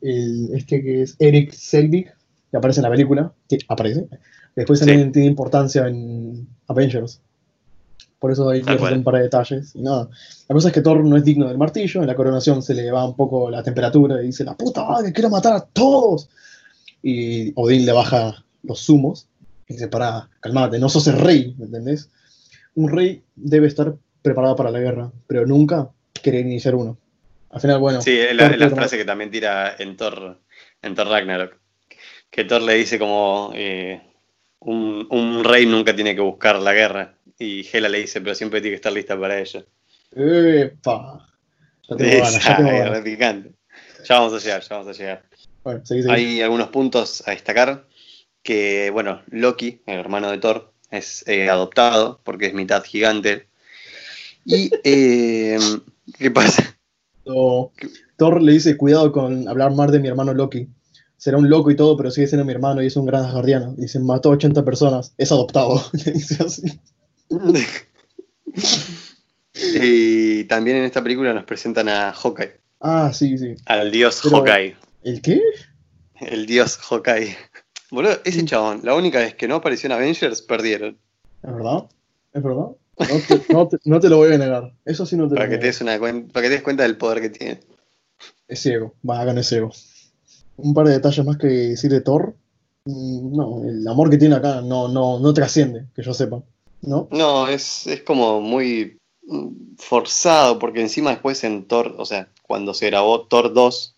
[0.03, 2.13] el, este que es Eric Selvig,
[2.51, 4.07] que aparece en la película, que aparece.
[4.55, 4.85] Después Sí.
[4.87, 7.21] también tiene importancia en Avengers.
[8.19, 9.75] Por eso hay un par de detalles.
[9.75, 10.09] Y nada.
[10.49, 12.01] La cosa es que Thor no es digno del martillo.
[12.01, 15.13] En la coronación se le va un poco la temperatura y dice: La puta madre,
[15.13, 16.29] quiero matar a todos.
[17.03, 19.27] Y Odín le baja los zumos.
[19.69, 22.11] Y dice: Pará, calmate, no sos el rey, ¿me entendés?
[22.75, 25.91] Un rey debe estar preparado para la guerra, pero nunca
[26.23, 26.99] querer iniciar uno.
[27.51, 28.03] Al final, bueno.
[28.03, 30.41] Sí, es la, frase que también tira en Thor,
[30.83, 31.57] en Thor Ragnarok.
[32.31, 34.03] Que Thor le dice como eh,
[34.61, 37.17] un, un rey nunca tiene que buscar la guerra.
[37.39, 39.65] Y Hela le dice, pero siempre tiene que estar lista para ello.
[40.17, 41.29] ¡Epa!
[41.89, 43.45] Ya tengo ganas, ya Esa, tengo ganas.
[44.05, 45.25] Ya vamos a llegar, ya vamos a llegar.
[45.63, 46.15] Bueno, seguí, seguí.
[46.15, 47.87] Hay algunos puntos a destacar.
[48.45, 53.49] Que, bueno, Loki, el hermano de Thor, es eh, adoptado porque es mitad gigante.
[54.45, 55.59] Y, eh,
[56.19, 56.77] ¿qué pasa?
[57.25, 60.69] Thor le dice, cuidado con hablar mal de mi hermano Loki.
[61.17, 63.75] Será un loco y todo, pero sigue siendo mi hermano y es un gran asgardiano.
[63.79, 65.83] Dice, mató a 80 personas, es adoptado.
[66.05, 66.81] Le dice así.
[69.55, 73.55] y también en esta película nos presentan a Hawkeye, Ah, sí, sí.
[73.65, 74.77] al dios Pero- Hawkeye.
[75.03, 75.41] ¿El qué?
[76.21, 77.37] El dios Hawkeye.
[77.91, 80.99] Boludo, ese chabón, la única vez que no apareció en Avengers, perdieron.
[81.43, 81.85] ¿Es verdad?
[82.33, 82.67] ¿Es verdad?
[82.97, 84.73] No te, no te- no te lo voy a negar.
[84.85, 86.49] Eso sí no te Para lo que, voy te a des una cuen- para que
[86.49, 87.61] te des cuenta del poder que tiene.
[88.49, 89.71] Es ciego, Bagan es ciego.
[90.57, 92.37] Un par de detalles más que decir de Thor.
[92.87, 96.43] Mm, No, el amor que tiene acá no, no, no trasciende, que yo sepa.
[96.83, 97.09] ¿No?
[97.11, 102.75] No, es, es como muy mm, forzado, porque encima después en Thor, o sea, cuando
[102.75, 103.94] se grabó Thor 2,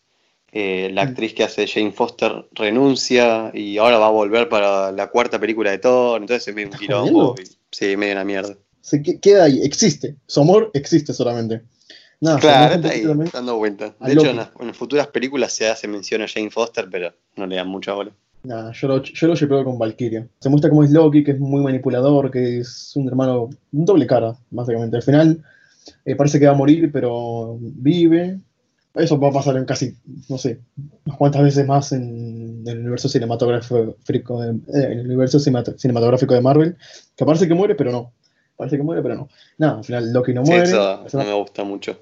[0.52, 1.08] eh, la Mm.
[1.08, 5.70] actriz que hace Jane Foster renuncia y ahora va a volver para la cuarta película
[5.70, 7.34] de Thor, entonces es medio un ¿Estás quilombo.
[7.42, 8.54] y- Sí, medio una mierda.
[8.80, 10.16] Se que- queda ahí, existe.
[10.26, 11.62] Su amor existe solamente.
[12.20, 13.94] Nada, Claro, está ahí, dando vuelta.
[14.00, 17.12] a De hecho, en las, en futuras películas se hace mención a Jane Foster, pero
[17.36, 18.12] no le dan mucha bola.
[18.72, 20.26] Yo lo, yo lo con Valkyria.
[20.38, 24.06] Se muestra cómo es Loki, que es muy manipulador, que es un hermano, un doble
[24.06, 24.96] cara, básicamente.
[24.96, 25.44] Al final
[26.04, 28.38] eh, parece que va a morir, pero vive.
[28.96, 29.94] Eso va a pasar en casi,
[30.28, 30.60] no sé,
[31.04, 36.34] unas cuantas veces más en, el universo cinematográfico de, eh, en el universo cinemat- cinematográfico
[36.34, 36.76] de Marvel,
[37.16, 38.12] que parece que muere, pero no.
[38.56, 39.28] Parece que muere, pero no.
[39.58, 40.64] Nada, al final Loki no Sí, muere.
[40.68, 41.98] eso Es no me gusta mucho.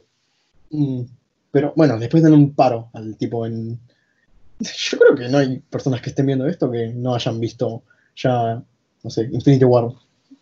[0.70, 1.02] Mm,
[1.50, 3.78] Pero bueno, después dan un paro al tipo en.
[4.60, 7.82] Yo creo que no hay personas que estén viendo esto que no hayan visto
[8.16, 8.62] ya,
[9.02, 9.88] no sé, Infinity War.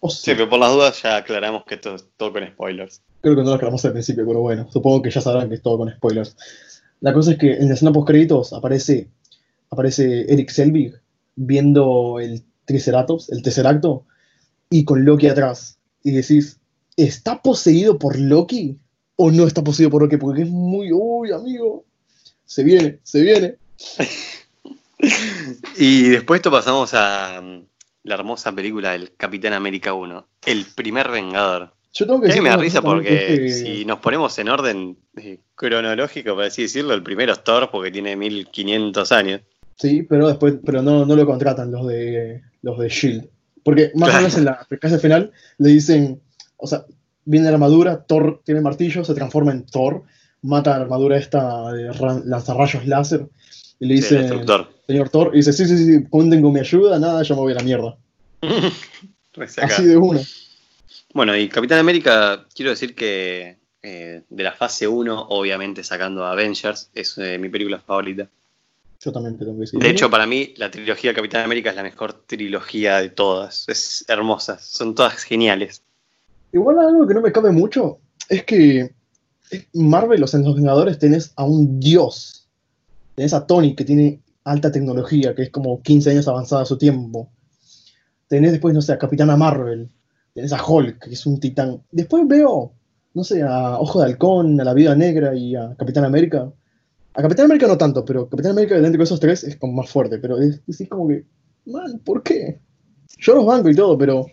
[0.00, 3.00] O Sí, pero por las dudas ya aclaramos que esto es todo con spoilers.
[3.22, 5.62] Creo que no lo aclaramos al principio, pero bueno, supongo que ya sabrán que es
[5.62, 6.36] todo con spoilers.
[7.00, 9.08] La cosa es que en la escena post créditos aparece,
[9.70, 11.00] aparece Eric Selvig
[11.34, 14.04] viendo el Triceratops, el Tesseracto,
[14.68, 15.78] y con Loki atrás.
[16.02, 16.58] Y decís,
[16.96, 18.78] ¿está poseído por Loki?
[19.16, 20.16] ¿O no está poseído por Loki?
[20.16, 21.84] Porque es muy, uy, amigo.
[22.44, 23.56] Se viene, se viene.
[25.76, 27.66] Y después esto pasamos a mm,
[28.04, 31.74] la hermosa película del Capitán América 1, El primer Vengador.
[31.94, 34.48] Yo tengo que decir me da risa porque que es que- si nos ponemos en
[34.48, 39.40] orden eh, cronológico, por así decirlo, el primero es Thor porque tiene 1500 años.
[39.76, 43.28] Sí, pero después, pero no, no lo contratan los de los de Shield.
[43.64, 46.20] Porque más o menos en la casi al final le dicen,
[46.56, 46.84] o sea,
[47.24, 50.02] viene la armadura, Thor tiene martillo, se transforma en Thor,
[50.42, 53.28] mata la armadura esta de ra- lanzarrayos láser,
[53.78, 54.18] y le dice,
[54.86, 57.52] señor Thor, y dice, sí, sí, sí, cuenten con mi ayuda, nada, yo me voy
[57.52, 57.96] a la mierda.
[59.62, 60.20] Así de una.
[61.14, 66.32] Bueno, y Capitán América, quiero decir que eh, de la fase 1, obviamente sacando a
[66.32, 68.28] Avengers, es eh, mi película favorita.
[69.00, 69.80] Yo también te tengo que decir.
[69.80, 73.64] De hecho, para mí, la trilogía de Capitán América es la mejor trilogía de todas.
[73.68, 75.82] Es hermosa, son todas geniales.
[76.52, 77.98] Igual algo que no me cabe mucho
[78.28, 78.94] es que
[79.74, 82.48] Marvel, o sea, en los Vengadores tenés a un dios.
[83.16, 86.78] Tenés a Tony, que tiene alta tecnología, que es como 15 años avanzada a su
[86.78, 87.28] tiempo.
[88.28, 89.90] Tenés después, no sé, a Capitana Marvel.
[90.34, 91.82] Tenés a Hulk, que es un titán.
[91.90, 92.72] Después veo,
[93.14, 96.50] no sé, a Ojo de Halcón, a la Vida Negra y a Capitán América.
[97.14, 99.90] A Capitán América no tanto, pero Capitán América dentro de esos tres es como más
[99.90, 100.18] fuerte.
[100.18, 101.24] Pero es, es como que,
[101.66, 102.58] man, ¿por qué?
[103.18, 104.26] Yo los banco y todo, pero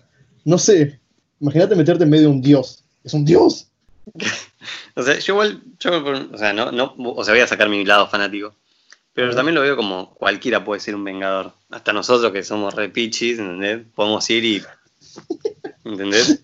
[0.46, 1.00] no sé.
[1.42, 2.84] Imagínate meterte en medio de un dios.
[3.04, 3.68] Es un dios.
[4.96, 5.92] o sea, yo igual, yo,
[6.34, 8.56] o sea, no, no, o sea, voy a sacar mi lado fanático.
[9.14, 11.54] Pero también lo veo como cualquiera puede ser un vengador.
[11.72, 13.86] Hasta nosotros que somos re pichis, ¿entendés?
[13.94, 14.64] Podemos ir y.
[15.84, 16.44] ¿Entendés?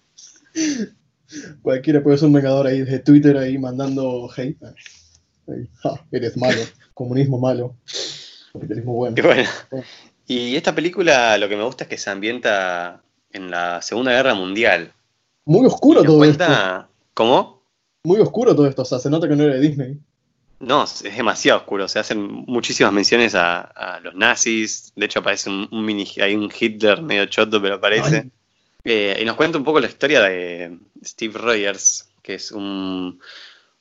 [1.61, 4.57] Cualquiera puede ser un vengador ahí de Twitter ahí mandando hate.
[5.81, 6.61] Ja, eres malo.
[6.93, 7.75] Comunismo malo.
[8.53, 9.15] Capitalismo bueno.
[9.17, 9.49] Y bueno.
[10.27, 14.33] Y esta película lo que me gusta es que se ambienta en la Segunda Guerra
[14.33, 14.91] Mundial.
[15.45, 16.45] Muy oscuro todo cuenta-
[16.81, 16.87] esto.
[17.13, 17.61] ¿Cómo?
[18.05, 18.83] Muy oscuro todo esto.
[18.83, 19.97] O sea, se nota que no era de Disney.
[20.59, 21.87] No, es demasiado oscuro.
[21.87, 24.93] Se hacen muchísimas menciones a, a los nazis.
[24.95, 26.07] De hecho, aparece un, un mini.
[26.21, 28.15] Hay un Hitler medio choto, pero aparece.
[28.23, 28.31] Ay.
[28.85, 33.19] Eh, y nos cuenta un poco la historia de Steve Rogers, que es un,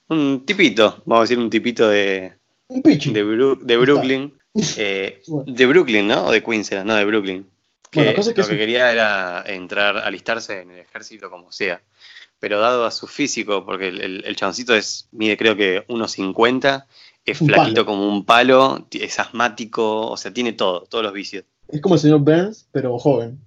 [0.08, 2.32] un tipito, vamos a decir un tipito de,
[2.68, 4.34] Un de, Bru- de Brooklyn.
[4.78, 6.26] Eh, de Brooklyn, ¿no?
[6.26, 7.46] O de Queens era, no, de Brooklyn.
[7.90, 11.30] Que Bueno, la cosa es que lo que quería era entrar, alistarse en el ejército
[11.30, 11.82] como sea.
[12.40, 16.84] Pero dado a su físico, porque el, el, el chaboncito es, mide creo que 1,50,
[17.24, 17.86] es Un flaquito palo.
[17.86, 21.44] como un palo, es asmático, o sea, tiene todo, todos los vicios.
[21.68, 23.38] Es como el señor Burns, pero joven.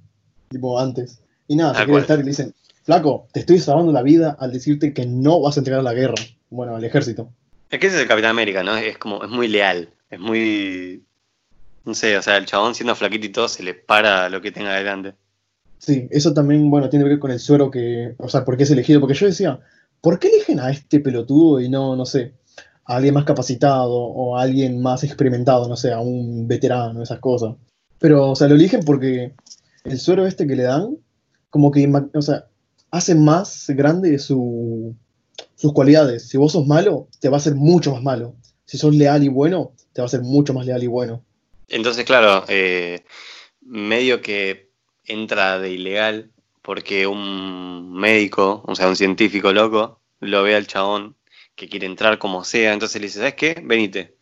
[0.49, 1.19] Tipo antes.
[1.47, 4.51] Y nada, se quiere estar y le dicen, flaco, te estoy salvando la vida al
[4.51, 6.15] decirte que no vas a entregar la guerra.
[6.49, 7.29] Bueno, al ejército.
[7.69, 8.75] Es que ese es el Capitán América, ¿no?
[8.75, 11.03] Es como, es muy leal, es muy...
[11.83, 14.51] No sé, o sea, el chabón siendo flaquito y todo se le para lo que
[14.51, 15.15] tenga adelante.
[15.77, 18.63] Sí, eso también, bueno, tiene que ver con el suero que, o sea, por qué
[18.63, 18.99] es elegido.
[18.99, 19.60] Porque yo decía,
[20.01, 22.33] ¿por qué eligen a este pelotudo y no, no sé,
[22.86, 27.19] a alguien más capacitado o a alguien más experimentado, no sé, a un veterano, esas
[27.19, 27.55] cosas?
[27.99, 29.33] Pero, o sea, lo eligen porque
[29.83, 30.97] el suero este que le dan,
[31.49, 32.47] como que, o sea,
[32.91, 34.95] hace más grande su,
[35.55, 36.27] sus cualidades.
[36.27, 38.36] Si vos sos malo, te va a hacer mucho más malo.
[38.65, 41.23] Si sos leal y bueno, te va a hacer mucho más leal y bueno.
[41.67, 43.03] Entonces, claro, eh,
[43.62, 44.69] medio que
[45.05, 46.31] entra de ilegal
[46.62, 51.15] porque un médico, o sea, un científico loco, lo ve al chabón
[51.55, 53.62] que quiere entrar como sea, entonces le dice, ¿sabes qué?
[53.63, 54.17] Venite.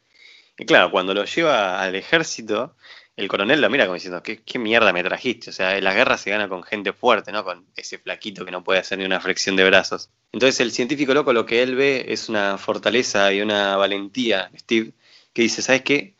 [0.57, 2.75] Y claro, cuando lo lleva al ejército,
[3.15, 5.49] el coronel lo mira como diciendo, ¿qué, qué mierda me trajiste?
[5.49, 7.43] O sea, la guerra se gana con gente fuerte, ¿no?
[7.43, 10.09] Con ese flaquito que no puede hacer ni una flexión de brazos.
[10.33, 14.91] Entonces el científico loco lo que él ve es una fortaleza y una valentía, Steve,
[15.33, 16.15] que dice, ¿sabes qué?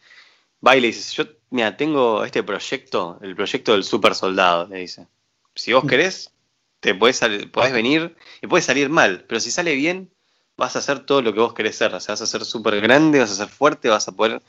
[0.66, 4.80] Va y le dice, yo, mira, tengo este proyecto, el proyecto del super soldado, le
[4.80, 5.08] dice.
[5.54, 6.34] Si vos querés,
[6.80, 7.20] te podés,
[7.52, 10.12] podés venir y puede salir mal, pero si sale bien,
[10.58, 11.94] vas a hacer todo lo que vos querés ser.
[11.94, 14.42] O sea, vas a ser súper grande, vas a ser fuerte, vas a poder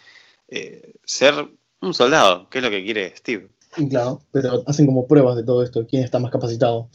[0.48, 1.48] eh, ser
[1.80, 3.48] un soldado, que es lo que quiere Steve.
[3.76, 6.88] Y claro, pero hacen como pruebas de todo esto, quién está más capacitado.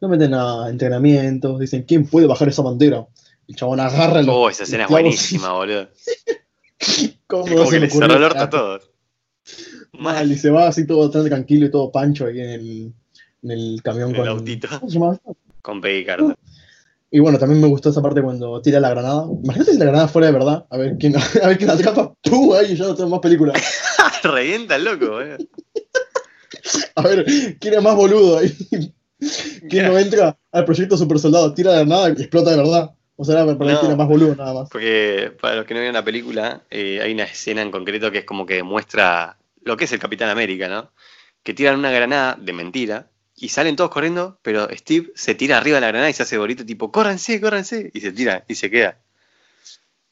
[0.00, 3.06] Lo meten a entrenamientos, dicen, ¿quién puede bajar esa bandera?
[3.48, 5.88] El chabón agarra los Oh, esa escena es buenísima, boludo.
[7.26, 8.90] ¿Cómo Es como se que le cerró el orto a todos.
[9.92, 12.92] Mal, y se va así todo tranquilo y todo pancho ahí en el,
[13.42, 14.28] en el camión En el con.
[14.28, 14.68] autito.
[15.62, 16.36] Con Peggy Carter.
[17.10, 19.26] Y bueno, también me gustó esa parte cuando tira la granada.
[19.42, 20.66] Imagínate si la granada fuera de verdad.
[20.70, 22.12] A ver quién, a ver quién la atrapa.
[22.22, 22.52] ¡Pum!
[22.54, 23.52] Ahí ya no tengo más película.
[24.22, 25.36] Revienta el loco, boludo.
[26.96, 27.24] A ver,
[27.60, 28.52] ¿quién es más boludo ahí?
[29.68, 31.54] ¿Quién no entra al proyecto Super Soldado?
[31.54, 32.90] Tira la granada y explota de verdad.
[33.16, 33.82] O sea, para No.
[33.86, 34.68] era más boludo nada más.
[34.70, 38.18] Porque para los que no vieron la película, eh, hay una escena en concreto que
[38.18, 40.90] es como que demuestra lo que es el Capitán América, ¿no?
[41.42, 45.76] Que tiran una granada de mentira y salen todos corriendo, pero Steve se tira arriba
[45.76, 48.70] de la granada y se hace bolito tipo, córranse, córranse, y se tira y se
[48.70, 48.98] queda.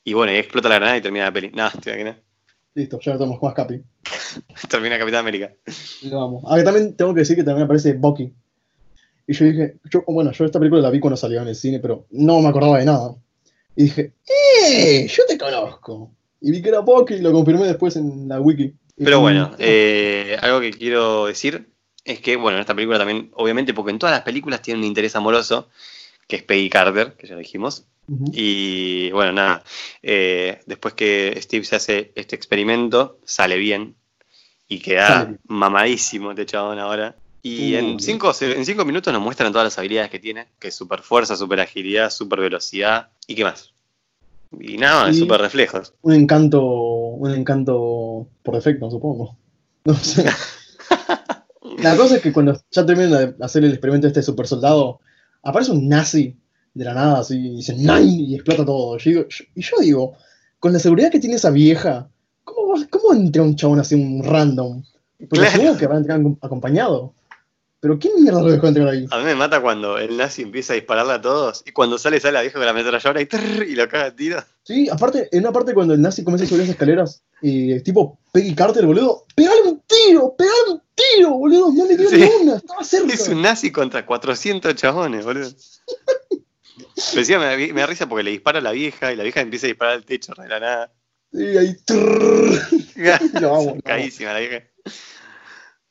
[0.04, 1.50] Y bueno, y explota la granada y termina la peli.
[1.54, 2.14] No, te que no.
[2.74, 3.80] Listo, ya no tenemos más capi.
[4.68, 5.52] Termina Capitán América.
[6.02, 6.44] Lo vamos.
[6.46, 8.32] Ah, que también tengo que decir que también aparece Bucky.
[9.26, 11.78] Y yo dije, yo, bueno, yo esta película la vi cuando salió en el cine,
[11.78, 13.14] pero no me acordaba de nada.
[13.76, 15.06] Y dije, ¡eh!
[15.08, 16.10] Yo te conozco.
[16.40, 18.74] Y vi que era Bucky y lo confirmé después en la wiki.
[18.96, 21.73] Y Pero bueno, eh, algo que quiero decir
[22.04, 24.86] es que, bueno, en esta película también, obviamente, porque en todas las películas tiene un
[24.86, 25.68] interés amoroso,
[26.28, 27.86] que es Peggy Carter, que ya lo dijimos.
[28.32, 29.64] Y bueno, nada,
[30.02, 33.94] eh, después que Steve se hace este experimento, sale bien
[34.68, 35.40] y queda bien.
[35.46, 37.16] mamadísimo este chabón ahora.
[37.42, 40.74] Y en, cinco, en cinco minutos nos muestran todas las habilidades que tiene, que es
[40.74, 43.72] super fuerza, super agilidad, super velocidad, ¿y qué más?
[44.60, 45.94] Y nada, Y- super reflejos.
[46.02, 49.36] Un encanto, un encanto por defecto, supongo.
[49.86, 50.24] No sé.
[51.78, 55.00] La cosa es que cuando ya terminan de hacer el experimento este super soldado,
[55.42, 56.36] aparece un nazi
[56.74, 58.98] de la nada así y dice Nine y explota todo.
[58.98, 60.12] Yo digo- yo- y yo digo,
[60.58, 62.08] con la seguridad que tiene esa vieja,
[62.44, 64.82] ¿cómo, cómo entra un chabón así, un random?
[65.18, 65.52] Porque Claro.
[65.52, 67.14] supongo que va a entrar acompañado.
[67.84, 69.06] Pero ¿quién mierda lo dejó entrar ahí?
[69.10, 72.18] A mí me mata cuando el nazi empieza a dispararle a todos y cuando sale
[72.18, 74.42] sale la vieja con la ametralladora y, trrr, y lo caga a tiro.
[74.62, 78.18] Sí, aparte, en una parte cuando el nazi comienza a subir las escaleras, y tipo
[78.32, 82.26] Peggy Carter, boludo, pegale un tiro, pegale un tiro, boludo, no le dio Sí.
[82.40, 83.12] una, estaba cerca.
[83.12, 85.50] Es un nazi contra 400 chabones, boludo.
[87.14, 89.66] Pero me, me da risa porque le dispara a la vieja y la vieja empieza
[89.66, 90.92] a disparar al techo de la nada.
[91.30, 92.60] Sí, ahí, trrr.
[93.42, 93.76] Lo.
[93.84, 94.62] Caísima la vieja.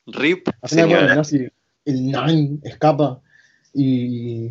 [0.06, 1.14] Rip, final, bueno, el señora.
[1.14, 1.48] nazi,
[1.84, 3.20] el Nine, escapa,
[3.74, 4.50] y,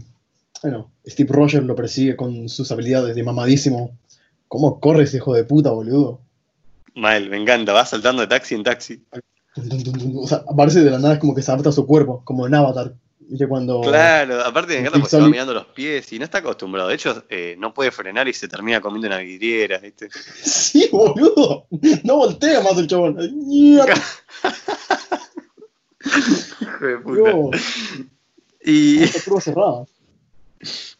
[0.61, 3.97] bueno, Steve Rogers lo persigue con sus habilidades de mamadísimo.
[4.47, 6.19] ¿Cómo corre ese hijo de puta, boludo?
[6.95, 7.73] Mal, me encanta.
[7.73, 9.03] Va saltando de taxi en taxi.
[10.15, 12.45] O sea, aparece de la nada, es como que se adapta a su cuerpo, como
[12.45, 12.93] en Avatar.
[13.19, 13.47] ¿Viste?
[13.47, 13.81] Cuando...
[13.81, 16.89] Claro, aparte me encanta porque se va mirando los pies y no está acostumbrado.
[16.89, 20.09] De hecho, eh, no puede frenar y se termina comiendo una vidriera, ¿viste?
[20.11, 21.67] Sí, boludo.
[22.03, 23.17] No voltea más el chabón.
[28.65, 29.01] Y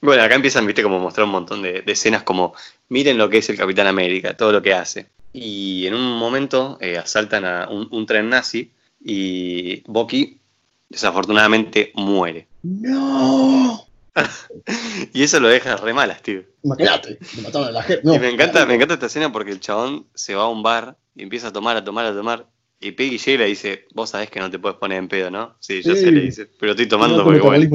[0.02, 2.54] bueno, acá empiezan, viste, como mostrar un montón de, de escenas como,
[2.90, 5.08] miren lo que es el Capitán América, todo lo que hace.
[5.32, 8.72] Y en un momento eh, asaltan a un, un tren nazi
[9.04, 10.40] y Bucky
[10.90, 12.48] desafortunadamente muere.
[12.64, 13.88] No.
[15.14, 16.44] Y eso lo deja re malas, tío.
[16.64, 18.02] Imagínate, le mataron a la gente.
[18.04, 20.64] No, y me encanta, me encanta esta escena porque el chabón se va a un
[20.64, 22.48] bar y empieza a tomar, a tomar, a tomar.
[22.84, 25.32] Y Peggy llega y le dice, vos sabés que no te puedes poner en pedo,
[25.32, 25.56] ¿no?
[25.60, 26.02] Sí, yo Sí.
[26.02, 27.70] sé, le dice, pero estoy tomando No, porque bueno.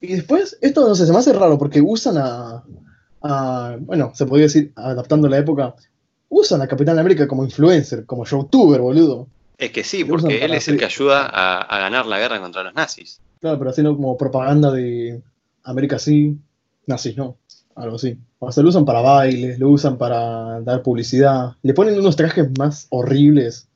[0.00, 2.62] Y después, esto no sé, se me hace raro porque usan a,
[3.22, 5.74] a- Bueno, se podría decir, adaptando la época,
[6.28, 9.28] usan a Capitán América como influencer, como youtuber, boludo.
[9.58, 12.62] Es que sí, porque él es el que ayuda a, a ganar la guerra contra
[12.64, 13.20] los nazis.
[13.40, 15.22] Claro, pero haciendo como propaganda de
[15.62, 16.36] América sí,
[16.86, 17.38] nazis no,
[17.76, 18.18] algo así.
[18.40, 21.52] O sea, lo usan para bailes, lo usan para dar publicidad.
[21.62, 23.68] Le ponen unos trajes más horribles.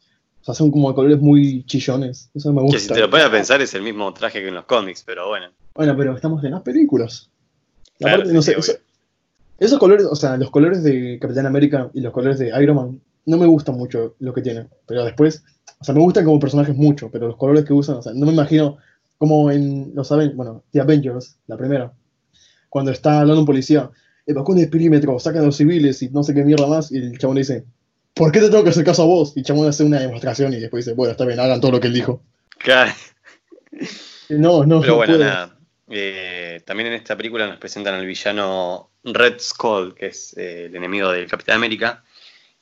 [0.48, 2.30] Sea, son como colores muy chillones.
[2.34, 2.76] Eso me gusta.
[2.76, 5.28] Que si te lo a pensar es el mismo traje que en los cómics, pero
[5.28, 5.48] bueno.
[5.74, 7.30] Bueno, pero estamos en las películas.
[7.98, 8.72] Claro, aparte, no sí, sé, eso-
[9.58, 13.00] esos colores, o sea, los colores de Capitán América y los colores de Iron Man,
[13.26, 14.70] no me gustan mucho lo que tienen.
[14.86, 15.44] Pero después,
[15.80, 18.24] o sea, me gustan como personajes mucho, pero los colores que usan, o sea, no
[18.24, 18.78] me imagino
[19.18, 21.92] como en, lo saben, bueno, The Avengers, la primera,
[22.70, 23.90] cuando está hablando un policía,
[24.26, 27.18] evacúen el perímetro, sacan a los civiles y no sé qué mierda más, y el
[27.18, 27.64] chabón le dice,
[28.18, 29.32] ¿por qué te tengo que hacer caso a vos?
[29.34, 31.80] Y el chabón hace una demostración y después dice, bueno, está bien, hagan todo lo
[31.80, 32.20] que él dijo.
[32.58, 32.92] Claro.
[34.28, 35.24] No, no, Pero no bueno, puedo.
[35.24, 35.58] nada.
[35.88, 40.76] Eh, también en esta película nos presentan al villano Red Skull, que es eh, el
[40.76, 42.02] enemigo del Capitán América,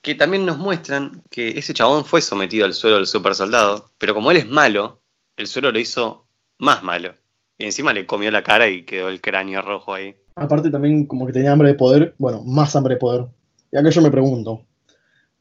[0.01, 4.15] que también nos muestran que ese chabón fue sometido al suelo del super soldado, pero
[4.15, 5.01] como él es malo,
[5.37, 6.27] el suelo lo hizo
[6.59, 7.15] más malo.
[7.59, 10.15] Y encima le comió la cara y quedó el cráneo rojo ahí.
[10.37, 13.27] Aparte también como que tenía hambre de poder, bueno, más hambre de poder.
[13.73, 14.63] Y acá yo me pregunto,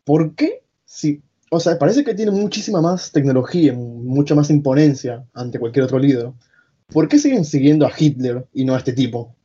[0.05, 5.59] ¿por qué si, o sea, parece que tiene muchísima más tecnología, mucha más imponencia ante
[5.59, 6.29] cualquier otro líder?
[6.87, 9.35] ¿Por qué siguen siguiendo a Hitler y no a este tipo?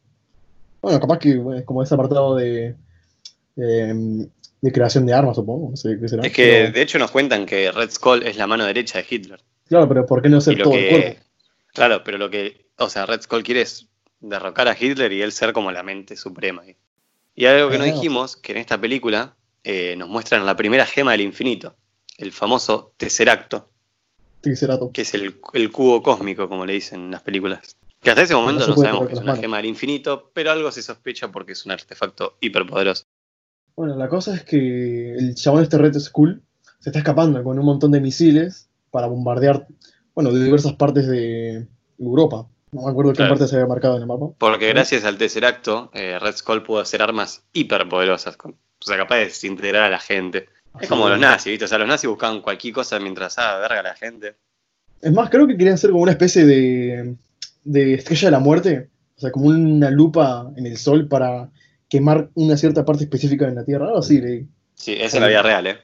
[0.82, 2.76] Bueno, capaz que es como ese apartado de,
[3.56, 4.28] de,
[4.60, 5.70] de creación de armas, supongo.
[5.70, 6.22] No sé qué será.
[6.26, 9.06] Es que Pero- de hecho nos cuentan que Red Skull es la mano derecha de
[9.08, 9.40] Hitler.
[9.66, 11.20] claro, pero ¿por qué no lo todo el cuerpo?
[11.72, 13.88] claro, pero lo que, o sea, Red Skull quiere es
[14.20, 16.62] derrocar a Hitler y él ser como la mente suprema.
[17.34, 17.86] Y algo que no Ah.
[17.86, 21.76] dijimos, que en esta película eh, nos muestran la primera gema del infinito,
[22.18, 23.70] el famoso Tesseracto,
[24.40, 24.92] Triceratops.
[24.92, 27.76] que es el, el cubo cósmico, como le dicen en las películas.
[28.00, 30.82] Que hasta ese momento No sabemos que es una gema del infinito, pero algo se
[30.82, 33.04] sospecha porque es un artefacto hiperpoderoso.
[33.76, 36.42] Bueno, la cosa es que el chabón este Red Skull
[36.78, 39.66] se está escapando con un montón de misiles para bombardear,
[40.14, 41.66] bueno, de diversas partes de
[41.98, 42.46] Europa.
[42.72, 43.32] No me acuerdo qué Claro.
[43.34, 44.28] parte se había marcado en el mapa.
[44.38, 49.16] Porque gracias al Tesseracto, eh, Red Skull pudo hacer armas hiperpoderosas, con- o sea, capaz
[49.16, 50.48] de desintegrar a la gente.
[50.80, 51.64] Es como los nazis, ¿viste?
[51.64, 54.36] O sea, los nazis buscaban cualquier cosa mientras, ah, verga a la gente.
[55.02, 57.16] Es más, creo que querían hacer como una especie de,
[57.64, 61.50] de estrella de la muerte, o sea, como una lupa en el sol para
[61.88, 63.86] quemar una cierta parte específica de la Tierra.
[63.86, 64.46] Algo así, leí.
[64.74, 65.78] Sí, eso es la vida real, ¿eh?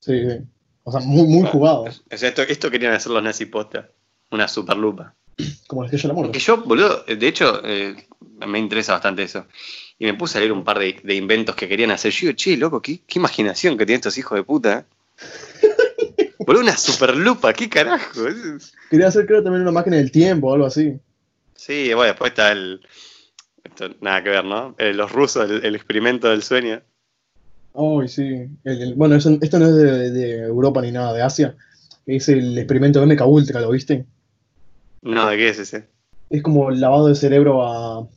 [0.00, 0.38] Sí, sí.
[0.84, 3.88] O sea, muy, muy jugado, O sea, esto, esto querían hacer los nazis posta.
[4.30, 5.14] Una superlupa.
[5.66, 6.28] como la estrella de la muerte.
[6.28, 7.94] Porque yo, boludo, de hecho, eh,
[8.46, 9.46] me interesa bastante eso.
[9.98, 12.12] Y me puse a leer un par de, de inventos que querían hacer.
[12.12, 14.78] Yo digo, che, loco, qué, qué imaginación que tienen estos hijos de puta.
[14.78, 16.32] ¿eh?".
[16.46, 18.20] Boludo, una super lupa, ¿qué carajo?
[18.90, 20.98] Quería hacer, creo, también una máquina del tiempo o algo así.
[21.54, 22.80] Sí, bueno, después está el.
[23.64, 24.74] Esto, nada que ver, ¿no?
[24.78, 26.80] Eh, los rusos, el, el experimento del sueño.
[27.74, 28.22] Ay, sí.
[28.64, 31.56] El- el- bueno, eso- esto no es de, de Europa ni nada, de Asia.
[32.06, 34.06] Es el experimento de MK Ultra, ¿lo viste?
[35.02, 35.88] No, ¿de qué es ese?
[36.30, 38.08] Es como lavado de cerebro a...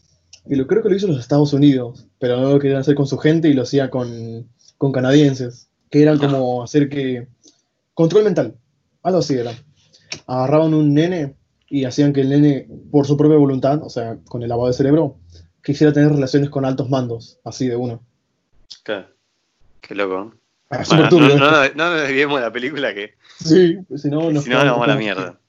[0.46, 3.08] Y lo, creo que lo hizo los Estados Unidos, pero no lo querían hacer con
[3.08, 7.28] su gente y lo hacía con, con canadienses, que eran como hacer que...
[7.94, 8.56] Control mental,
[9.04, 9.52] algo así era.
[10.26, 11.36] Agarraban un nene
[11.68, 14.74] y hacían que el nene, por su propia voluntad, o sea, con el lavado de
[14.74, 15.18] cerebro,
[15.64, 18.02] quisiera tener relaciones con altos mandos, así de uno.
[18.84, 19.08] Claro.
[19.82, 20.34] Qué loco.
[20.70, 24.32] Ah, Bueno, no, no, no, no nos desviemos de la película que Sí, si no,
[24.32, 25.40] nos si no nos vamos a la mierda.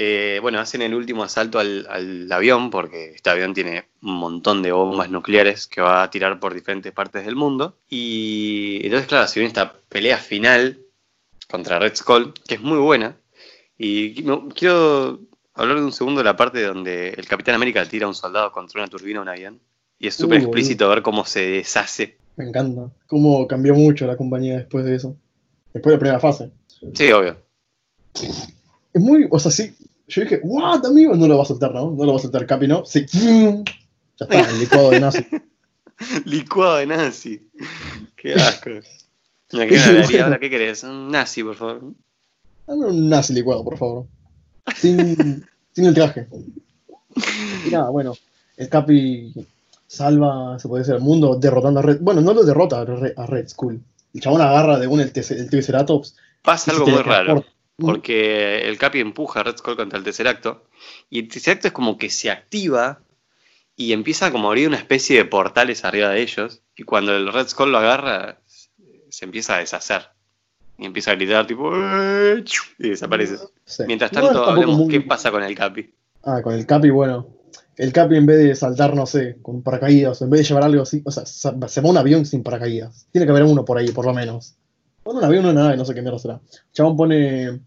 [0.00, 4.62] Eh, bueno, hacen el último asalto al, al avión, porque este avión tiene un montón
[4.62, 7.76] de bombas nucleares que va a tirar por diferentes partes del mundo.
[7.90, 10.78] Y entonces, claro, se viene esta pelea final
[11.50, 13.16] contra Red Skull, que es muy buena.
[13.76, 14.22] Y
[14.54, 15.20] quiero
[15.54, 18.52] hablar de un segundo de la parte donde el Capitán América tira a un soldado
[18.52, 19.60] contra una turbina a un avión.
[19.98, 22.18] Y es súper Uh, explícito ver cómo se deshace.
[22.36, 22.88] Me encanta.
[23.08, 25.16] Cómo cambió mucho la compañía después de eso.
[25.72, 26.52] Después de la primera fase.
[26.94, 27.36] Sí, obvio.
[28.98, 29.74] Es muy, o sea, sí.
[30.08, 31.92] Yo dije, what, amigo, no lo va a soltar, ¿no?
[31.92, 32.84] No lo va a soltar Capi, ¿no?
[32.84, 33.06] Sí.
[33.12, 33.62] Ya
[34.18, 35.26] está, el licuado de nazi.
[36.24, 37.48] Licuado de nazi.
[38.16, 38.70] Qué asco.
[39.52, 40.24] Mira, ¿qué me daría?
[40.24, 40.82] Ahora, ¿qué querés?
[40.82, 41.92] Un nazi, por favor.
[42.66, 44.06] Dame un nazi licuado, por favor.
[44.74, 46.26] Sin, sin el traje.
[47.66, 48.14] Y nada, bueno,
[48.56, 49.32] el Capi
[49.86, 51.98] salva, se puede decir, el mundo derrotando a Red.
[52.00, 53.80] Bueno, no lo derrota a Red, a Red Skull.
[54.12, 56.16] El chabón agarra de un el, el Triceratops.
[56.42, 57.44] Pasa algo muy raro.
[57.80, 60.64] Porque el Capi empuja a Red Skull contra el Tesseracto.
[61.10, 63.00] Y el Tesseracto es como que se activa
[63.76, 66.62] y empieza como a abrir una especie de portales arriba de ellos.
[66.76, 68.40] Y cuando el Red Skull lo agarra,
[69.10, 70.08] se empieza a deshacer.
[70.76, 71.70] Y empieza a gritar tipo...
[71.74, 73.36] "Eh", chu", Y desaparece.
[73.64, 73.84] Sí.
[73.86, 75.92] Mientras tanto, hablemos muy- qué pasa con el Capi.
[76.24, 77.28] Ah, con el Capi, bueno.
[77.76, 80.82] El Capi en vez de saltar, no sé, con paracaídas, en vez de llevar algo
[80.82, 83.06] así, o sea, se va un avión sin paracaídas.
[83.12, 84.56] Tiene que haber uno por ahí, por lo menos.
[85.04, 86.40] Bueno, un avión, una nave, no sé qué mierda será.
[86.52, 87.60] El chabón pone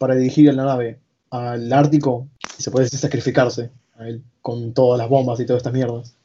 [0.00, 0.98] para dirigir a la nave
[1.28, 2.26] al Ártico
[2.58, 6.16] y se puede sacrificarse a él con todas las bombas y todas estas mierdas.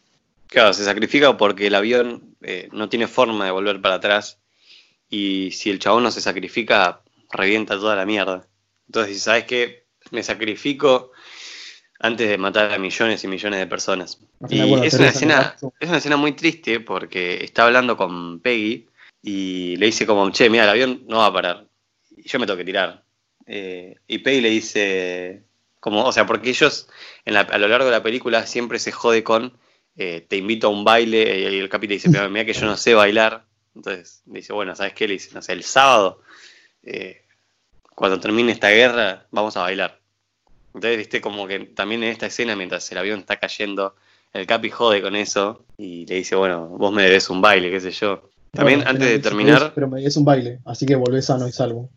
[0.48, 4.40] Claro, se sacrifica porque el avión eh, no tiene forma de volver para atrás.
[5.10, 8.48] Y si el chabón no se sacrifica, revienta toda la mierda.
[8.88, 9.84] Entonces, ¿sabes qué?
[10.10, 11.12] Me sacrifico
[12.00, 14.22] antes de matar a millones y millones de personas.
[14.48, 18.88] Y es una, escena, es una escena muy triste porque está hablando con Peggy
[19.22, 21.68] y le dice como, che, mira, el avión no va a parar.
[22.16, 23.05] Y yo me tengo que tirar.
[23.46, 25.44] Eh, y Peggy le dice,
[25.80, 26.88] como, o sea, porque ellos
[27.26, 29.58] en la- a lo largo de la película siempre se jode con,
[29.98, 32.78] eh, te invito a un baile y el capitán dice, mira, mira que yo no
[32.78, 33.46] sé bailar.
[33.76, 35.08] Entonces dice, bueno, ¿sabes qué?
[35.08, 36.22] Le dice, no sé, el sábado,
[36.84, 37.22] eh,
[37.96, 40.02] cuando termine esta guerra, vamos a bailar.
[40.74, 43.96] Entonces, viste, como que también en esta escena, mientras el avión está cayendo,
[44.34, 47.80] el Capi jode con eso y le dice, bueno, vos me debes un baile, qué
[47.80, 48.30] sé yo.
[48.52, 51.52] También Bueno, antes de terminar, Pero me es un baile, así que volvés sano y
[51.54, 51.90] salvo.